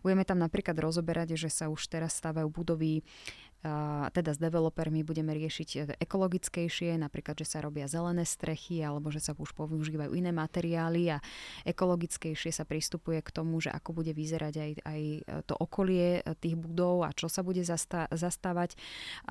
Budeme 0.02 0.26
tam 0.26 0.42
napríklad 0.42 0.76
rozoberať, 0.76 1.38
že 1.38 1.54
sa 1.54 1.70
už 1.70 1.86
teraz 1.86 2.18
stávajú 2.18 2.50
budovy 2.50 3.06
teda 4.12 4.36
s 4.36 4.40
developermi 4.44 5.08
budeme 5.08 5.32
riešiť 5.32 5.70
e, 5.76 5.80
ekologickejšie, 6.04 7.00
napríklad, 7.00 7.40
že 7.40 7.48
sa 7.48 7.64
robia 7.64 7.88
zelené 7.88 8.28
strechy 8.28 8.84
alebo 8.84 9.08
že 9.08 9.24
sa 9.24 9.32
už 9.32 9.56
používajú 9.56 10.12
iné 10.12 10.36
materiály 10.36 11.16
a 11.16 11.24
ekologickejšie 11.64 12.52
sa 12.52 12.68
pristupuje 12.68 13.24
k 13.24 13.32
tomu, 13.32 13.64
že 13.64 13.72
ako 13.72 14.04
bude 14.04 14.12
vyzerať 14.12 14.54
aj, 14.60 14.72
aj 14.84 15.02
e, 15.02 15.22
to 15.48 15.56
okolie 15.56 16.20
e, 16.20 16.36
tých 16.36 16.60
budov 16.60 17.08
a 17.08 17.16
čo 17.16 17.32
sa 17.32 17.40
bude 17.40 17.64
zastá, 17.64 18.12
zastávať. 18.12 18.76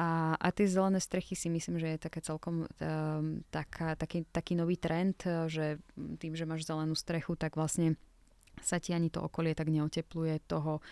A, 0.00 0.40
a 0.40 0.48
tie 0.48 0.64
zelené 0.64 0.98
strechy 0.98 1.36
si 1.36 1.52
myslím, 1.52 1.76
že 1.76 1.88
je 1.92 2.04
také 2.08 2.24
celkom 2.24 2.64
taká, 3.50 3.98
taký, 3.98 4.24
taký 4.30 4.54
nový 4.54 4.78
trend, 4.78 5.18
že 5.48 5.78
tým, 5.96 6.32
že 6.34 6.48
máš 6.48 6.64
zelenú 6.64 6.94
strechu, 6.94 7.34
tak 7.34 7.58
vlastne 7.58 7.98
sa 8.60 8.76
ti 8.76 8.92
ani 8.92 9.08
to 9.08 9.24
okolie 9.24 9.56
tak 9.56 9.72
neotepluje 9.72 10.44
toho 10.44 10.78
e, 10.78 10.82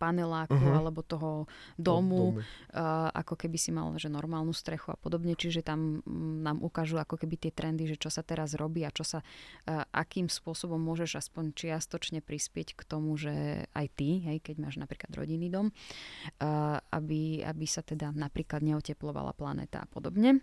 paneláku 0.00 0.58
uh-huh. 0.58 0.78
alebo 0.80 1.00
toho 1.06 1.46
domu, 1.78 2.40
uh, 2.40 3.08
ako 3.12 3.36
keby 3.36 3.58
si 3.60 3.70
mal 3.70 3.94
že 3.96 4.10
normálnu 4.10 4.50
strechu 4.50 4.90
a 4.92 4.98
podobne. 4.98 5.38
Čiže 5.38 5.62
tam 5.62 6.02
mm, 6.02 6.42
nám 6.42 6.58
ukážu 6.64 6.98
ako 6.98 7.20
keby 7.20 7.36
tie 7.38 7.52
trendy, 7.54 7.86
že 7.86 8.00
čo 8.00 8.10
sa 8.10 8.26
teraz 8.26 8.56
robí 8.58 8.82
a 8.82 8.90
čo 8.90 9.06
sa, 9.06 9.20
uh, 9.22 9.84
akým 9.92 10.26
spôsobom 10.26 10.80
môžeš 10.80 11.20
aspoň 11.22 11.54
čiastočne 11.54 12.24
prispieť 12.24 12.74
k 12.74 12.82
tomu, 12.82 13.14
že 13.14 13.66
aj 13.76 13.86
ty, 13.94 14.24
hej, 14.24 14.42
keď 14.42 14.56
máš 14.60 14.76
napríklad 14.80 15.12
rodinný 15.14 15.52
dom, 15.52 15.70
uh, 15.70 16.80
aby, 16.90 17.44
aby 17.44 17.66
sa 17.68 17.84
teda 17.84 18.10
napríklad 18.12 18.64
neoteplovala 18.64 19.36
planéta 19.36 19.84
a 19.84 19.88
podobne. 19.88 20.42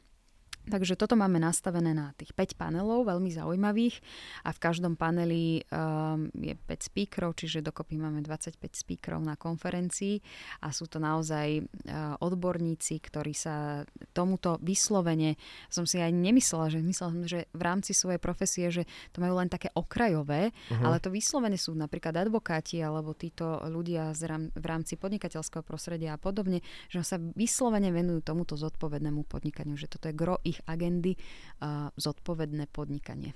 Takže 0.67 0.99
toto 0.99 1.15
máme 1.15 1.39
nastavené 1.39 1.95
na 1.95 2.12
tých 2.19 2.36
5 2.36 2.60
panelov, 2.60 3.08
veľmi 3.08 3.32
zaujímavých 3.32 3.95
a 4.43 4.52
v 4.52 4.60
každom 4.60 4.99
paneli 4.99 5.63
um, 5.71 6.28
je 6.36 6.56
5 6.56 6.89
speakerov, 6.91 7.39
čiže 7.39 7.63
dokopy 7.63 7.95
máme 7.95 8.19
25 8.19 8.60
speakerov 8.73 9.23
na 9.23 9.39
konferencii 9.39 10.19
a 10.63 10.76
sú 10.76 10.91
to 10.91 10.99
naozaj 10.99 11.63
uh, 11.63 12.19
odborníci, 12.19 12.99
ktorí 12.99 13.32
sa 13.32 13.88
tomuto 14.12 14.60
vyslovene, 14.60 15.39
som 15.71 15.88
si 15.88 16.04
aj 16.04 16.12
nemyslela, 16.12 16.67
že 16.67 16.80
myslela 16.84 17.13
som, 17.13 17.21
že 17.28 17.39
v 17.54 17.62
rámci 17.62 17.91
svojej 17.93 18.17
profesie, 18.17 18.65
že 18.73 18.84
to 19.13 19.21
majú 19.21 19.38
len 19.38 19.52
také 19.52 19.69
okrajové, 19.78 20.49
uh-huh. 20.49 20.84
ale 20.84 20.97
to 20.97 21.13
vyslovene 21.13 21.60
sú 21.60 21.78
napríklad 21.78 22.17
advokáti 22.17 22.82
alebo 22.82 23.13
títo 23.13 23.62
ľudia 23.69 24.15
z 24.17 24.21
rám, 24.26 24.43
v 24.56 24.65
rámci 24.65 24.97
podnikateľského 24.97 25.62
prostredia 25.62 26.17
a 26.17 26.19
podobne, 26.21 26.65
že 26.89 27.06
sa 27.06 27.21
vyslovene 27.21 27.93
venujú 27.93 28.26
tomuto 28.26 28.58
zodpovednému 28.58 29.30
podnikaniu, 29.30 29.78
že 29.78 29.86
toto 29.86 30.10
je 30.10 30.15
gro 30.17 30.41
ich 30.41 30.53
agendy 30.68 31.18
a 31.63 31.89
zodpovedné 31.96 32.70
podnikanie. 32.70 33.34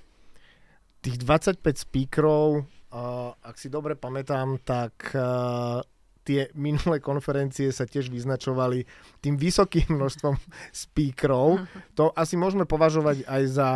Tých 1.01 1.17
25 1.23 1.62
speakerov, 1.88 2.67
ak 3.39 3.56
si 3.56 3.71
dobre 3.71 3.95
pamätám, 3.95 4.60
tak 4.65 5.13
tie 6.27 6.51
minulé 6.60 6.99
konferencie 6.99 7.71
sa 7.71 7.88
tiež 7.88 8.12
vyznačovali 8.12 8.84
tým 9.23 9.39
vysokým 9.39 9.88
množstvom 9.95 10.36
speakerov. 10.75 11.63
To 11.97 12.12
asi 12.13 12.36
môžeme 12.36 12.67
považovať 12.67 13.23
aj 13.25 13.43
za 13.47 13.69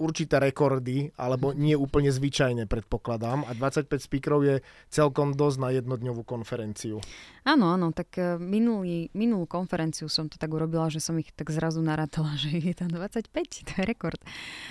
určité 0.00 0.40
rekordy, 0.40 1.12
alebo 1.20 1.52
nie 1.52 1.76
úplne 1.76 2.08
zvyčajne 2.08 2.64
predpokladám. 2.64 3.44
A 3.44 3.52
25 3.52 3.86
speakerov 4.00 4.40
je 4.48 4.56
celkom 4.88 5.36
dosť 5.36 5.56
na 5.60 5.68
jednodňovú 5.76 6.24
konferenciu. 6.24 7.04
Áno, 7.44 7.68
áno, 7.68 7.92
tak 7.92 8.16
e, 8.16 8.40
minulý, 8.40 9.12
minulú 9.12 9.44
konferenciu 9.44 10.08
som 10.08 10.32
to 10.32 10.40
tak 10.40 10.48
urobila, 10.48 10.88
že 10.88 11.04
som 11.04 11.14
ich 11.20 11.28
tak 11.36 11.52
zrazu 11.52 11.84
narátala, 11.84 12.32
že 12.40 12.56
je 12.56 12.72
tam 12.72 12.88
25, 12.88 13.28
to 13.68 13.72
je 13.76 13.84
rekord. 13.84 14.20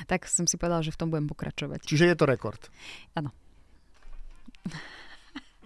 Tak 0.10 0.26
som 0.26 0.50
si 0.50 0.58
povedala, 0.58 0.82
že 0.82 0.92
v 0.92 1.00
tom 1.00 1.14
budem 1.14 1.30
pokračovať. 1.30 1.86
Čiže 1.86 2.10
je 2.10 2.18
to 2.18 2.26
rekord? 2.26 2.60
Áno. 3.14 3.30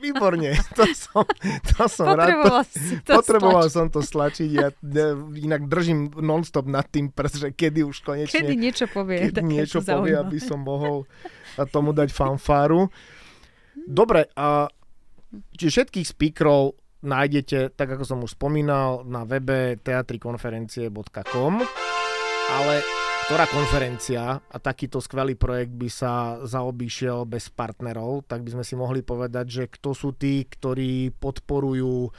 Výborne, 0.03 0.51
to 0.77 0.83
som, 0.91 1.23
to 1.63 1.87
som 1.87 2.11
Potreboval 2.11 2.59
rád. 2.59 2.75
Si 2.75 2.95
to 2.99 3.11
potreboval 3.15 3.63
stlačiť. 3.63 3.75
som 3.79 3.85
to 3.87 4.01
stlačiť. 4.03 4.49
Ja 4.51 4.67
inak 5.39 5.71
držím 5.71 6.11
non-stop 6.19 6.67
nad 6.67 6.83
tým, 6.91 7.15
pretože 7.15 7.55
kedy 7.55 7.87
už 7.87 8.03
konečne... 8.03 8.43
Kedy 8.43 8.53
niečo 8.59 8.85
povie. 8.91 9.31
Kedy 9.31 9.39
niečo 9.39 9.79
povie, 9.79 10.19
aby 10.19 10.37
som 10.43 10.59
mohol 10.59 11.07
tomu 11.71 11.95
dať 11.95 12.11
fanfáru. 12.11 12.91
Dobre, 13.87 14.27
a 14.35 14.67
čiže 15.55 15.71
všetkých 15.87 16.07
speakerov 16.11 16.75
nájdete, 17.03 17.75
tak 17.75 17.95
ako 17.95 18.03
som 18.03 18.19
už 18.23 18.35
spomínal, 18.35 19.03
na 19.07 19.27
webe 19.27 19.75
teatrikonferencie.com, 19.79 21.53
ale 22.51 22.75
ktorá 23.33 23.49
konferencia 23.49 24.45
a 24.45 24.57
takýto 24.61 25.01
skvelý 25.01 25.33
projekt 25.33 25.73
by 25.73 25.89
sa 25.89 26.37
zaobíšiel 26.45 27.25
bez 27.25 27.49
partnerov, 27.49 28.29
tak 28.29 28.45
by 28.45 28.53
sme 28.53 28.61
si 28.61 28.77
mohli 28.77 29.01
povedať, 29.01 29.45
že 29.49 29.63
kto 29.73 29.97
sú 29.97 30.13
tí, 30.13 30.45
ktorí 30.45 31.09
podporujú 31.17 32.13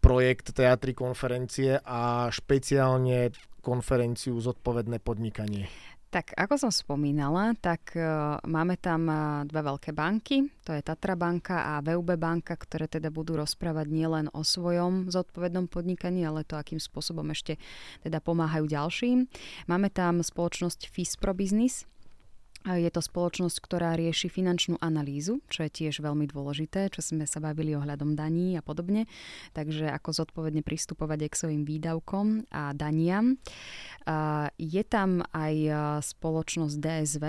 projekt 0.00 0.56
Teatry 0.56 0.96
konferencie 0.96 1.76
a 1.76 2.32
špeciálne 2.32 3.36
konferenciu 3.60 4.40
Zodpovedné 4.40 4.96
podnikanie. 5.04 5.68
Tak 6.14 6.30
ako 6.38 6.54
som 6.54 6.70
spomínala, 6.70 7.58
tak 7.58 7.98
uh, 7.98 8.38
máme 8.46 8.78
tam 8.78 9.10
uh, 9.10 9.42
dve 9.50 9.66
veľké 9.66 9.90
banky, 9.90 10.46
to 10.62 10.70
je 10.70 10.78
Tatra 10.78 11.18
banka 11.18 11.74
a 11.74 11.82
VUB 11.82 12.14
banka, 12.14 12.54
ktoré 12.54 12.86
teda 12.86 13.10
budú 13.10 13.34
rozprávať 13.34 13.90
nielen 13.90 14.30
o 14.30 14.46
svojom 14.46 15.10
zodpovednom 15.10 15.66
podnikaní, 15.66 16.22
ale 16.22 16.46
to, 16.46 16.54
akým 16.54 16.78
spôsobom 16.78 17.26
ešte 17.34 17.58
teda 18.06 18.22
pomáhajú 18.22 18.62
ďalším. 18.70 19.26
Máme 19.66 19.90
tam 19.90 20.22
spoločnosť 20.22 20.86
Fispro 20.86 21.34
Business, 21.34 21.82
je 22.64 22.88
to 22.88 23.04
spoločnosť, 23.04 23.60
ktorá 23.60 23.92
rieši 23.92 24.32
finančnú 24.32 24.80
analýzu, 24.80 25.44
čo 25.52 25.68
je 25.68 25.70
tiež 25.70 26.00
veľmi 26.00 26.24
dôležité, 26.24 26.88
čo 26.88 27.04
sme 27.04 27.28
sa 27.28 27.36
bavili 27.44 27.76
ohľadom 27.76 28.16
daní 28.16 28.56
a 28.56 28.64
podobne. 28.64 29.04
Takže 29.52 29.92
ako 29.92 30.16
zodpovedne 30.24 30.64
pristupovať 30.64 31.28
k 31.28 31.34
svojim 31.36 31.62
výdavkom 31.68 32.48
a 32.48 32.72
daniam. 32.72 33.36
Je 34.56 34.82
tam 34.88 35.20
aj 35.36 35.54
spoločnosť 36.08 36.76
DSV, 36.80 37.24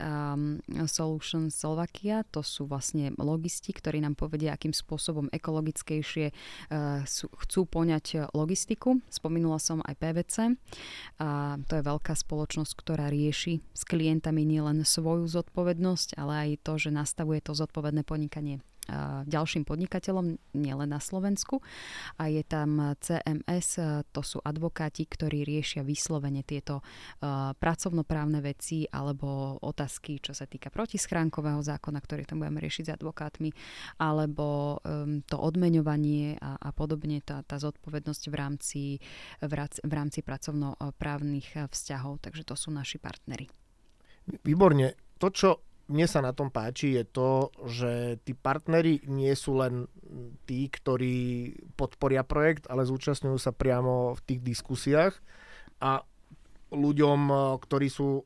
um, 0.00 0.58
Solution 0.88 1.52
Slovakia, 1.52 2.24
to 2.32 2.40
sú 2.40 2.64
vlastne 2.64 3.12
logisti, 3.20 3.76
ktorí 3.76 4.00
nám 4.00 4.16
povedia, 4.16 4.56
akým 4.56 4.72
spôsobom 4.72 5.28
ekologickejšie 5.28 6.32
uh, 6.32 7.04
sú, 7.04 7.28
chcú 7.46 7.68
poňať 7.68 8.32
logistiku. 8.32 8.98
Spomenula 9.12 9.60
som 9.60 9.84
aj 9.84 9.94
PVC. 10.00 10.36
A 11.20 11.60
to 11.68 11.72
je 11.76 11.84
veľká 11.84 12.16
spoločnosť, 12.16 12.72
ktorá 12.74 13.12
rieši 13.12 13.60
s 13.60 13.82
klientami 13.84 14.42
nielen 14.48 14.82
svoju 14.82 15.28
zodpovednosť, 15.28 16.16
ale 16.16 16.32
aj 16.32 16.50
to, 16.64 16.72
že 16.80 16.90
nastavuje 16.90 17.44
to 17.44 17.52
zodpovedné 17.52 18.02
podnikanie 18.02 18.64
ďalším 19.26 19.62
podnikateľom, 19.68 20.56
nielen 20.56 20.88
na 20.90 20.98
Slovensku. 20.98 21.62
A 22.18 22.26
je 22.26 22.42
tam 22.42 22.96
CMS, 22.98 23.78
to 24.10 24.22
sú 24.24 24.42
advokáti, 24.42 25.06
ktorí 25.06 25.46
riešia 25.46 25.86
vyslovene 25.86 26.42
tieto 26.42 26.82
pracovnoprávne 27.56 28.42
veci 28.42 28.88
alebo 28.90 29.58
otázky, 29.62 30.18
čo 30.18 30.34
sa 30.34 30.50
týka 30.50 30.74
protischránkového 30.74 31.62
zákona, 31.62 31.98
ktorý 32.02 32.26
tam 32.26 32.42
budeme 32.42 32.58
riešiť 32.62 32.84
s 32.90 32.94
advokátmi, 32.98 33.50
alebo 34.02 34.80
to 35.28 35.36
odmeňovanie 35.38 36.40
a, 36.42 36.58
a 36.58 36.70
podobne, 36.74 37.22
tá, 37.22 37.46
tá 37.46 37.62
zodpovednosť 37.62 38.22
v 38.26 38.34
rámci, 38.34 38.82
v 39.38 39.92
rámci 39.92 40.20
pracovnoprávnych 40.26 41.70
vzťahov. 41.70 42.18
Takže 42.26 42.42
to 42.42 42.58
sú 42.58 42.74
naši 42.74 42.98
partnery. 42.98 43.46
Výborne. 44.42 44.98
To, 45.20 45.28
čo 45.30 45.69
mne 45.90 46.06
sa 46.06 46.22
na 46.22 46.30
tom 46.30 46.54
páči, 46.54 46.94
je 46.94 47.04
to, 47.04 47.50
že 47.66 48.22
tí 48.22 48.38
partneri 48.38 49.02
nie 49.10 49.34
sú 49.34 49.58
len 49.58 49.90
tí, 50.46 50.70
ktorí 50.70 51.50
podporia 51.74 52.22
projekt, 52.22 52.70
ale 52.70 52.86
zúčastňujú 52.86 53.38
sa 53.42 53.50
priamo 53.50 54.14
v 54.14 54.20
tých 54.22 54.40
diskusiách 54.46 55.18
a 55.82 56.06
ľuďom, 56.70 57.20
ktorí 57.58 57.90
sú 57.90 58.22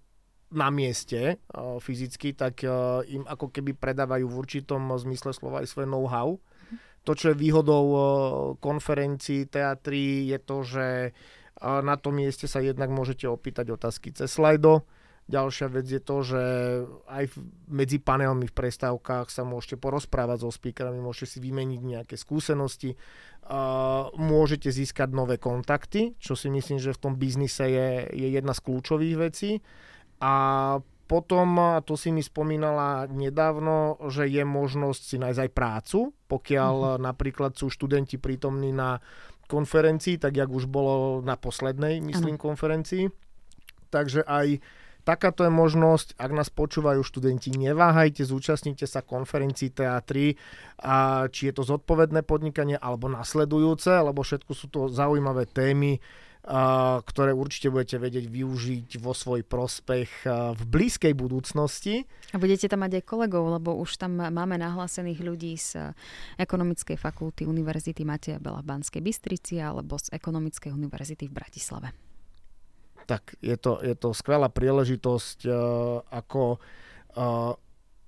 na 0.53 0.68
mieste 0.68 1.40
fyzicky, 1.57 2.37
tak 2.37 2.62
im 3.09 3.24
ako 3.24 3.48
keby 3.48 3.72
predávajú 3.72 4.29
v 4.29 4.38
určitom 4.38 4.92
zmysle 5.00 5.33
slova 5.33 5.64
aj 5.64 5.72
svoje 5.72 5.88
know-how. 5.88 6.37
To, 7.05 7.12
čo 7.12 7.33
je 7.33 7.40
výhodou 7.40 7.87
konferencií, 8.61 9.48
teatrí, 9.48 10.29
je 10.29 10.38
to, 10.40 10.57
že 10.64 10.87
na 11.64 11.96
tom 11.96 12.20
mieste 12.20 12.44
sa 12.44 12.61
jednak 12.61 12.92
môžete 12.92 13.24
opýtať 13.24 13.72
otázky 13.72 14.12
cez 14.12 14.29
slajdo, 14.33 14.85
Ďalšia 15.25 15.73
vec 15.73 15.89
je 15.89 16.03
to, 16.05 16.17
že 16.21 16.43
aj 17.09 17.33
medzi 17.73 17.97
panelmi 17.97 18.45
v 18.45 18.57
prestávkach 18.61 19.33
sa 19.33 19.41
môžete 19.41 19.81
porozprávať 19.81 20.45
so 20.45 20.53
speakerami, 20.53 21.01
môžete 21.01 21.37
si 21.37 21.39
vymeniť 21.41 21.81
nejaké 21.81 22.17
skúsenosti, 22.21 23.01
môžete 24.21 24.69
získať 24.69 25.09
nové 25.17 25.41
kontakty, 25.41 26.13
čo 26.21 26.37
si 26.37 26.53
myslím, 26.53 26.77
že 26.77 26.93
v 26.93 27.01
tom 27.01 27.15
biznise 27.17 27.65
je, 27.65 27.89
je 28.13 28.29
jedna 28.37 28.53
z 28.53 28.61
kľúčových 28.69 29.17
vecí. 29.17 29.65
A 30.21 30.35
potom, 31.09 31.81
to 31.85 31.97
si 31.97 32.13
mi 32.13 32.21
spomínala 32.21 33.09
nedávno, 33.09 33.97
že 34.13 34.29
je 34.29 34.45
možnosť 34.45 35.03
si 35.05 35.17
nájsť 35.21 35.41
aj 35.41 35.51
prácu, 35.53 35.99
pokiaľ 36.29 36.75
mm-hmm. 36.77 37.01
napríklad 37.01 37.53
sú 37.57 37.73
študenti 37.73 38.21
prítomní 38.21 38.73
na 38.73 39.01
konferencii, 39.49 40.17
tak 40.17 40.37
jak 40.37 40.49
už 40.49 40.69
bolo 40.69 41.21
na 41.21 41.37
poslednej, 41.37 42.01
myslím, 42.01 42.41
ano. 42.41 42.45
konferencii. 42.45 43.13
Takže 43.93 44.25
aj 44.25 44.61
Takáto 45.05 45.45
je 45.45 45.53
možnosť, 45.53 46.17
ak 46.17 46.31
nás 46.33 46.49
počúvajú 46.49 47.05
študenti, 47.05 47.53
neváhajte, 47.53 48.25
zúčastnite 48.25 48.88
sa 48.88 49.05
konferencií 49.05 49.69
teatry, 49.69 50.40
a 50.81 51.29
či 51.29 51.53
je 51.53 51.55
to 51.55 51.62
zodpovedné 51.62 52.25
podnikanie 52.25 52.81
alebo 52.81 53.12
nasledujúce, 53.12 53.93
lebo 54.01 54.25
všetko 54.25 54.53
sú 54.57 54.67
to 54.73 54.81
zaujímavé 54.88 55.45
témy, 55.45 56.01
a, 56.45 57.01
ktoré 57.05 57.37
určite 57.37 57.69
budete 57.69 58.01
vedieť 58.01 58.33
využiť 58.33 58.88
vo 59.01 59.12
svoj 59.12 59.45
prospech 59.45 60.25
v 60.57 60.62
blízkej 60.64 61.12
budúcnosti. 61.12 62.09
A 62.33 62.40
budete 62.40 62.69
tam 62.69 62.85
mať 62.85 63.01
aj 63.01 63.05
kolegov, 63.05 63.49
lebo 63.49 63.77
už 63.81 64.01
tam 64.01 64.17
máme 64.17 64.57
nahlásených 64.57 65.21
ľudí 65.21 65.53
z 65.61 65.93
Ekonomickej 66.40 66.97
fakulty 66.97 67.45
Univerzity 67.45 68.09
Mateja 68.09 68.40
Bela 68.40 68.64
v 68.64 68.73
Banskej 68.73 69.05
Bystrici 69.05 69.61
alebo 69.61 70.01
z 70.01 70.17
Ekonomickej 70.17 70.73
univerzity 70.73 71.29
v 71.29 71.33
Bratislave 71.33 72.04
tak 73.05 73.37
je 73.45 73.57
to, 73.57 73.81
je 73.85 73.95
to 73.95 74.17
skvelá 74.17 74.49
príležitosť 74.49 75.38
uh, 75.47 75.55
ako 76.09 76.59
uh, 77.17 77.53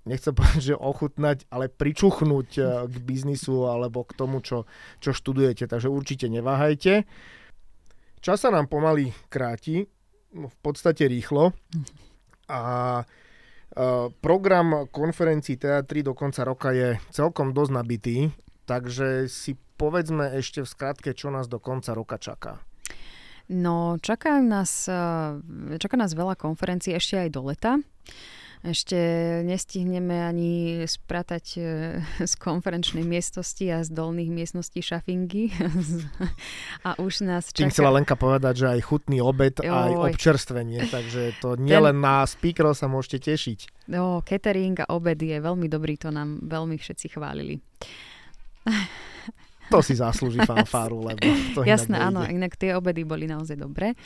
nechcem 0.08 0.32
povedať, 0.36 0.62
že 0.72 0.76
ochutnať, 0.76 1.48
ale 1.52 1.68
pričuchnúť 1.68 2.50
uh, 2.58 2.66
k 2.88 2.94
biznisu 3.04 3.68
alebo 3.68 4.04
k 4.04 4.16
tomu, 4.16 4.40
čo, 4.40 4.64
čo 5.04 5.12
študujete. 5.12 5.68
Takže 5.68 5.92
určite 5.92 6.26
neváhajte. 6.32 7.04
Čas 8.24 8.42
sa 8.42 8.50
nám 8.50 8.66
pomaly 8.66 9.14
kráti, 9.28 9.86
no, 10.34 10.48
v 10.48 10.58
podstate 10.64 11.06
rýchlo. 11.06 11.54
A 12.50 13.04
program 14.24 14.88
konferencií 14.88 15.60
teatry 15.60 16.00
do 16.00 16.16
konca 16.16 16.48
roka 16.48 16.72
je 16.72 16.96
celkom 17.12 17.52
dosť 17.52 17.72
nabitý, 17.76 18.32
takže 18.64 19.28
si 19.28 19.58
povedzme 19.76 20.32
ešte 20.32 20.64
v 20.64 20.68
skratke, 20.68 21.10
čo 21.12 21.28
nás 21.28 21.44
do 21.44 21.60
konca 21.60 21.92
roka 21.92 22.16
čaká. 22.16 22.64
No, 23.46 23.94
čaká 24.02 24.42
nás, 24.42 24.90
eh, 24.90 25.78
čaká 25.78 25.94
nás 25.94 26.18
veľa 26.18 26.34
konferencií 26.34 26.98
ešte 26.98 27.14
aj 27.14 27.28
do 27.30 27.42
leta. 27.46 27.72
Ešte 28.66 28.98
nestihneme 29.46 30.26
ani 30.26 30.82
spratať 30.82 31.44
eh, 31.54 31.66
z 32.30 32.34
konferenčnej 32.42 33.06
miestnosti 33.06 33.62
a 33.70 33.86
z 33.86 33.94
dolných 33.94 34.34
miestností 34.34 34.82
šafingy. 34.82 35.54
a 36.86 36.98
už 36.98 37.22
nás 37.22 37.54
čaká... 37.54 37.70
Tým 37.70 37.74
chcela 37.74 37.94
Lenka 37.94 38.18
povedať, 38.18 38.66
že 38.66 38.66
aj 38.66 38.80
chutný 38.82 39.22
obed, 39.22 39.62
Joj. 39.62 39.70
aj 39.70 39.92
občerstvenie, 40.10 40.90
takže 40.90 41.38
to 41.38 41.54
nielen 41.62 42.02
Ten... 42.02 42.02
na 42.02 42.26
speakerov 42.26 42.74
sa 42.74 42.90
môžete 42.90 43.30
tešiť. 43.30 43.86
No, 43.94 44.26
catering 44.26 44.82
a 44.82 44.90
obed 44.90 45.22
je 45.22 45.38
veľmi 45.38 45.70
dobrý, 45.70 45.94
to 45.94 46.10
nám 46.10 46.42
veľmi 46.42 46.74
všetci 46.82 47.14
chválili. 47.14 47.62
To 49.70 49.82
si 49.82 49.98
zaslúži 49.98 50.38
fanfáru, 50.46 51.02
lebo 51.02 51.26
to 51.54 51.66
Jasné, 51.68 51.98
áno, 51.98 52.22
inak 52.22 52.54
tie 52.54 52.78
obedy 52.78 53.02
boli 53.02 53.26
naozaj 53.26 53.58
dobré. 53.58 53.98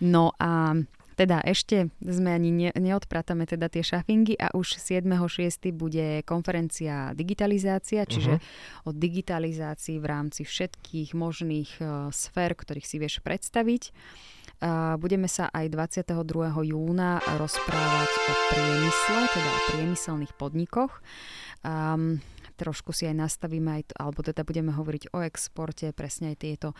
No 0.00 0.32
a 0.40 0.76
teda 1.12 1.44
ešte 1.44 1.92
sme 2.00 2.32
ani 2.32 2.50
ne, 2.50 2.70
neodpratame 2.72 3.44
teda 3.44 3.68
tie 3.68 3.84
šafingy 3.84 4.34
a 4.40 4.52
už 4.56 4.80
7.6. 4.80 5.70
bude 5.76 6.24
konferencia 6.24 7.12
digitalizácia, 7.12 8.08
čiže 8.08 8.40
uh-huh. 8.40 8.88
o 8.88 8.96
digitalizácii 8.96 10.00
v 10.00 10.06
rámci 10.08 10.42
všetkých 10.48 11.12
možných 11.12 11.70
uh, 11.78 12.08
sfér, 12.08 12.56
ktorých 12.56 12.88
si 12.88 12.96
vieš 12.96 13.20
predstaviť. 13.20 13.92
Uh, 14.62 14.94
budeme 14.94 15.26
sa 15.26 15.50
aj 15.50 15.74
22. 15.74 16.14
júna 16.70 17.18
rozprávať 17.34 18.10
o 18.14 18.32
priemysle, 18.54 19.20
teda 19.34 19.50
o 19.50 19.60
priemyselných 19.74 20.32
podnikoch. 20.38 21.02
Um, 21.66 22.22
trošku 22.54 22.92
si 22.92 23.08
aj 23.08 23.16
nastavíme, 23.16 23.80
aj, 23.80 23.82
alebo 23.96 24.20
teda 24.20 24.44
budeme 24.44 24.72
hovoriť 24.72 25.12
o 25.16 25.24
exporte, 25.24 25.90
presne 25.96 26.32
aj 26.34 26.38
tieto 26.40 26.68
e, 26.72 26.76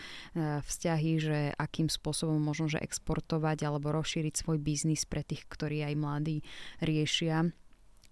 vzťahy, 0.63 1.13
že 1.19 1.39
akým 1.57 1.89
spôsobom 1.89 2.39
možno, 2.39 2.69
že 2.69 2.83
exportovať 2.83 3.65
alebo 3.65 3.91
rozšíriť 3.93 4.35
svoj 4.37 4.61
biznis 4.61 5.09
pre 5.09 5.25
tých, 5.25 5.49
ktorí 5.49 5.83
aj 5.85 5.95
mladí 5.97 6.39
riešia 6.85 7.51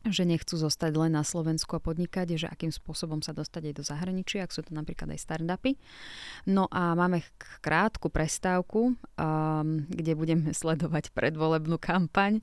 že 0.09 0.25
nechcú 0.25 0.57
zostať 0.57 0.97
len 0.97 1.13
na 1.13 1.21
Slovensku 1.21 1.77
a 1.77 1.81
podnikať, 1.81 2.41
že 2.41 2.47
akým 2.49 2.73
spôsobom 2.73 3.21
sa 3.21 3.37
dostať 3.37 3.73
aj 3.73 3.75
do 3.77 3.85
zahraničia, 3.85 4.49
ak 4.49 4.55
sú 4.55 4.65
to 4.65 4.73
napríklad 4.73 5.13
aj 5.13 5.21
startupy. 5.21 5.77
No 6.49 6.65
a 6.73 6.97
máme 6.97 7.21
krátku 7.61 8.09
prestávku, 8.09 8.97
um, 8.97 9.85
kde 9.89 10.13
budeme 10.17 10.53
sledovať 10.61 11.13
predvolebnú 11.13 11.77
kampaň 11.77 12.41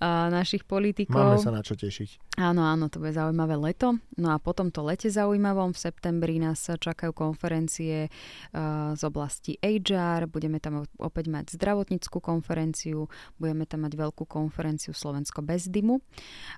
uh, 0.00 0.28
našich 0.28 0.64
politikov. 0.68 1.36
Máme 1.36 1.44
sa 1.44 1.52
na 1.52 1.64
čo 1.64 1.76
tešiť. 1.76 2.40
Áno, 2.40 2.64
áno, 2.64 2.88
to 2.88 3.04
bude 3.04 3.12
zaujímavé 3.12 3.58
leto. 3.60 4.00
No 4.16 4.32
a 4.32 4.40
potom 4.40 4.72
to 4.72 4.80
lete 4.80 5.12
zaujímavom. 5.12 5.76
V 5.76 5.82
septembri 5.82 6.40
nás 6.40 6.64
čakajú 6.64 7.12
konferencie 7.12 8.08
uh, 8.08 8.96
z 8.96 9.02
oblasti 9.04 9.60
HR, 9.60 10.24
budeme 10.24 10.56
tam 10.56 10.88
opäť 10.96 11.28
mať 11.28 11.52
zdravotníckú 11.60 12.16
konferenciu, 12.22 13.12
budeme 13.36 13.68
tam 13.68 13.84
mať 13.84 13.92
veľkú 13.92 14.24
konferenciu 14.24 14.96
Slovensko 14.96 15.44
bez 15.44 15.68
dymu 15.68 16.00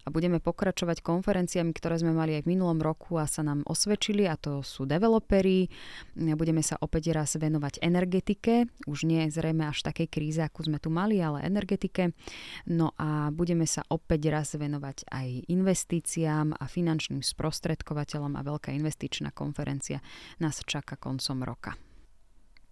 a 0.04 0.08
budeme 0.14 0.31
budeme 0.32 0.48
pokračovať 0.48 1.04
konferenciami, 1.04 1.76
ktoré 1.76 2.00
sme 2.00 2.16
mali 2.16 2.40
aj 2.40 2.48
v 2.48 2.56
minulom 2.56 2.80
roku 2.80 3.20
a 3.20 3.28
sa 3.28 3.44
nám 3.44 3.68
osvedčili 3.68 4.24
a 4.24 4.40
to 4.40 4.64
sú 4.64 4.88
developeri. 4.88 5.68
Budeme 6.16 6.64
sa 6.64 6.80
opäť 6.80 7.12
raz 7.12 7.36
venovať 7.36 7.84
energetike, 7.84 8.64
už 8.88 9.04
nie 9.04 9.28
zrejme 9.28 9.68
až 9.68 9.84
takej 9.84 10.08
kríze, 10.08 10.40
ako 10.40 10.72
sme 10.72 10.80
tu 10.80 10.88
mali, 10.88 11.20
ale 11.20 11.44
energetike. 11.44 12.16
No 12.64 12.96
a 12.96 13.28
budeme 13.28 13.68
sa 13.68 13.84
opäť 13.92 14.32
raz 14.32 14.56
venovať 14.56 15.04
aj 15.12 15.52
investíciám 15.52 16.56
a 16.56 16.64
finančným 16.64 17.20
sprostredkovateľom 17.20 18.32
a 18.32 18.40
veľká 18.40 18.72
investičná 18.72 19.36
konferencia 19.36 20.00
nás 20.40 20.64
čaká 20.64 20.96
koncom 20.96 21.44
roka. 21.44 21.76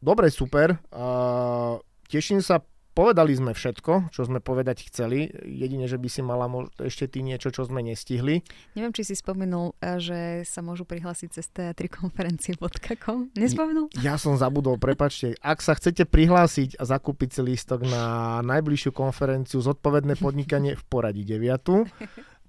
Dobre, 0.00 0.32
super. 0.32 0.80
Uh, 0.88 1.76
teším 2.08 2.40
sa 2.40 2.64
Povedali 3.00 3.32
sme 3.32 3.56
všetko, 3.56 4.12
čo 4.12 4.28
sme 4.28 4.44
povedať 4.44 4.92
chceli. 4.92 5.32
Jedine, 5.32 5.88
že 5.88 5.96
by 5.96 6.08
si 6.12 6.20
mala 6.20 6.52
mož- 6.52 6.68
ešte 6.84 7.08
ty 7.08 7.24
niečo, 7.24 7.48
čo 7.48 7.64
sme 7.64 7.80
nestihli. 7.80 8.44
Neviem, 8.76 8.92
či 8.92 9.08
si 9.08 9.16
spomenul, 9.16 9.72
eh, 9.80 9.96
že 9.96 10.18
sa 10.44 10.60
môžu 10.60 10.84
prihlásiť 10.84 11.28
cez 11.32 11.48
teatrikonferencie.com. 11.48 13.32
Nespomenul? 13.40 13.88
Ja 14.04 14.20
som 14.20 14.36
zabudol, 14.36 14.76
prepačte. 14.76 15.32
Ak 15.40 15.64
sa 15.64 15.72
chcete 15.80 16.04
prihlásiť 16.04 16.76
a 16.76 16.84
zakúpiť 16.84 17.40
si 17.40 17.40
lístok 17.40 17.88
na 17.88 18.04
najbližšiu 18.44 18.92
konferenciu 18.92 19.64
Zodpovedné 19.64 20.20
podnikanie 20.20 20.76
v 20.76 20.84
poradí 20.84 21.24
9, 21.24 21.88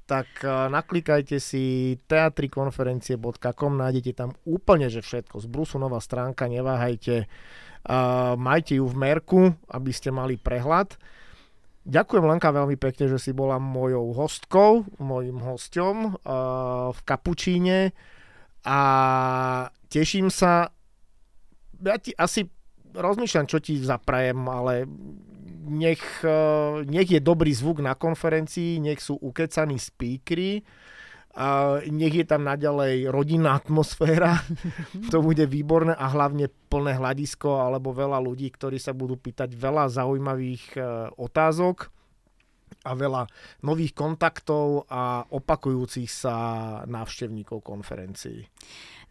tak 0.04 0.28
eh, 0.44 0.52
naklikajte 0.68 1.40
si 1.40 1.96
teatrikonferencie.com, 2.12 3.72
nájdete 3.80 4.12
tam 4.20 4.36
úplne, 4.44 4.92
že 4.92 5.00
všetko. 5.00 5.40
Z 5.40 5.48
Brusu 5.48 5.80
nová 5.80 6.04
stránka, 6.04 6.52
neváhajte 6.52 7.32
majte 8.38 8.78
ju 8.78 8.86
v 8.86 8.96
merku, 8.96 9.42
aby 9.70 9.92
ste 9.94 10.14
mali 10.14 10.38
prehľad. 10.38 10.96
Ďakujem 11.82 12.26
Lenka 12.30 12.54
veľmi 12.54 12.78
pekne, 12.78 13.10
že 13.10 13.18
si 13.18 13.32
bola 13.34 13.58
mojou 13.58 14.14
hostkou, 14.14 14.86
mojim 15.02 15.42
hostom 15.42 16.14
v 16.94 17.00
Kapučíne. 17.02 17.90
A 18.62 18.80
teším 19.90 20.30
sa, 20.30 20.70
ja 21.82 21.98
ti 21.98 22.14
asi 22.14 22.46
rozmýšľam, 22.94 23.50
čo 23.50 23.58
ti 23.58 23.82
zaprajem, 23.82 24.46
ale 24.46 24.86
nech, 25.66 26.04
uh, 26.22 26.84
nech 26.86 27.10
je 27.10 27.22
dobrý 27.24 27.54
zvuk 27.56 27.80
na 27.80 27.96
konferencii, 27.96 28.84
nech 28.84 29.00
sú 29.00 29.18
ukecaní 29.18 29.80
speakery, 29.80 30.62
a 31.32 31.80
nech 31.88 32.12
je 32.12 32.26
tam 32.28 32.44
naďalej 32.44 33.08
rodinná 33.08 33.56
atmosféra, 33.56 34.44
to 35.12 35.24
bude 35.24 35.44
výborné 35.48 35.96
a 35.96 36.12
hlavne 36.12 36.52
plné 36.68 37.00
hľadisko 37.00 37.64
alebo 37.64 37.96
veľa 37.96 38.20
ľudí, 38.20 38.52
ktorí 38.52 38.76
sa 38.80 38.92
budú 38.92 39.16
pýtať 39.16 39.56
veľa 39.56 39.88
zaujímavých 39.92 40.64
e, 40.76 40.80
otázok 41.16 41.92
a 42.82 42.92
veľa 42.98 43.30
nových 43.62 43.94
kontaktov 43.94 44.90
a 44.90 45.24
opakujúcich 45.30 46.10
sa 46.10 46.36
návštevníkov 46.90 47.62
konferencií. 47.62 48.48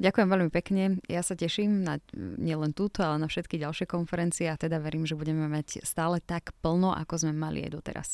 Ďakujem 0.00 0.28
veľmi 0.32 0.50
pekne. 0.50 0.82
Ja 1.06 1.20
sa 1.20 1.36
teším 1.36 1.84
na 1.84 2.00
nielen 2.16 2.72
túto, 2.72 3.04
ale 3.04 3.20
na 3.20 3.28
všetky 3.28 3.60
ďalšie 3.60 3.84
konferencie 3.84 4.48
a 4.48 4.56
teda 4.56 4.80
verím, 4.80 5.04
že 5.04 5.14
budeme 5.14 5.44
mať 5.44 5.84
stále 5.84 6.24
tak 6.24 6.56
plno, 6.64 6.96
ako 6.96 7.28
sme 7.28 7.36
mali 7.36 7.60
aj 7.68 7.70
doteraz. 7.76 8.08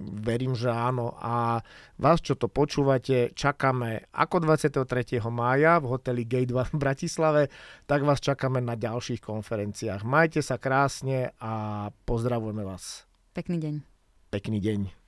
Verím, 0.00 0.56
že 0.56 0.72
áno. 0.72 1.12
A 1.20 1.60
vás, 2.00 2.24
čo 2.24 2.32
to 2.34 2.48
počúvate, 2.48 3.36
čakáme 3.36 4.08
ako 4.16 4.48
23. 4.48 5.20
mája 5.28 5.76
v 5.76 5.86
hoteli 5.92 6.24
Gate 6.24 6.48
2 6.48 6.72
v 6.72 6.76
Bratislave, 6.80 7.42
tak 7.84 8.08
vás 8.08 8.24
čakáme 8.24 8.64
na 8.64 8.80
ďalších 8.80 9.20
konferenciách. 9.20 10.00
Majte 10.08 10.40
sa 10.40 10.56
krásne 10.56 11.36
a 11.36 11.86
pozdravujeme 12.08 12.64
vás. 12.64 13.04
Pekný 13.36 13.60
deň. 13.60 13.74
Pekný 14.32 14.58
deň. 14.58 14.99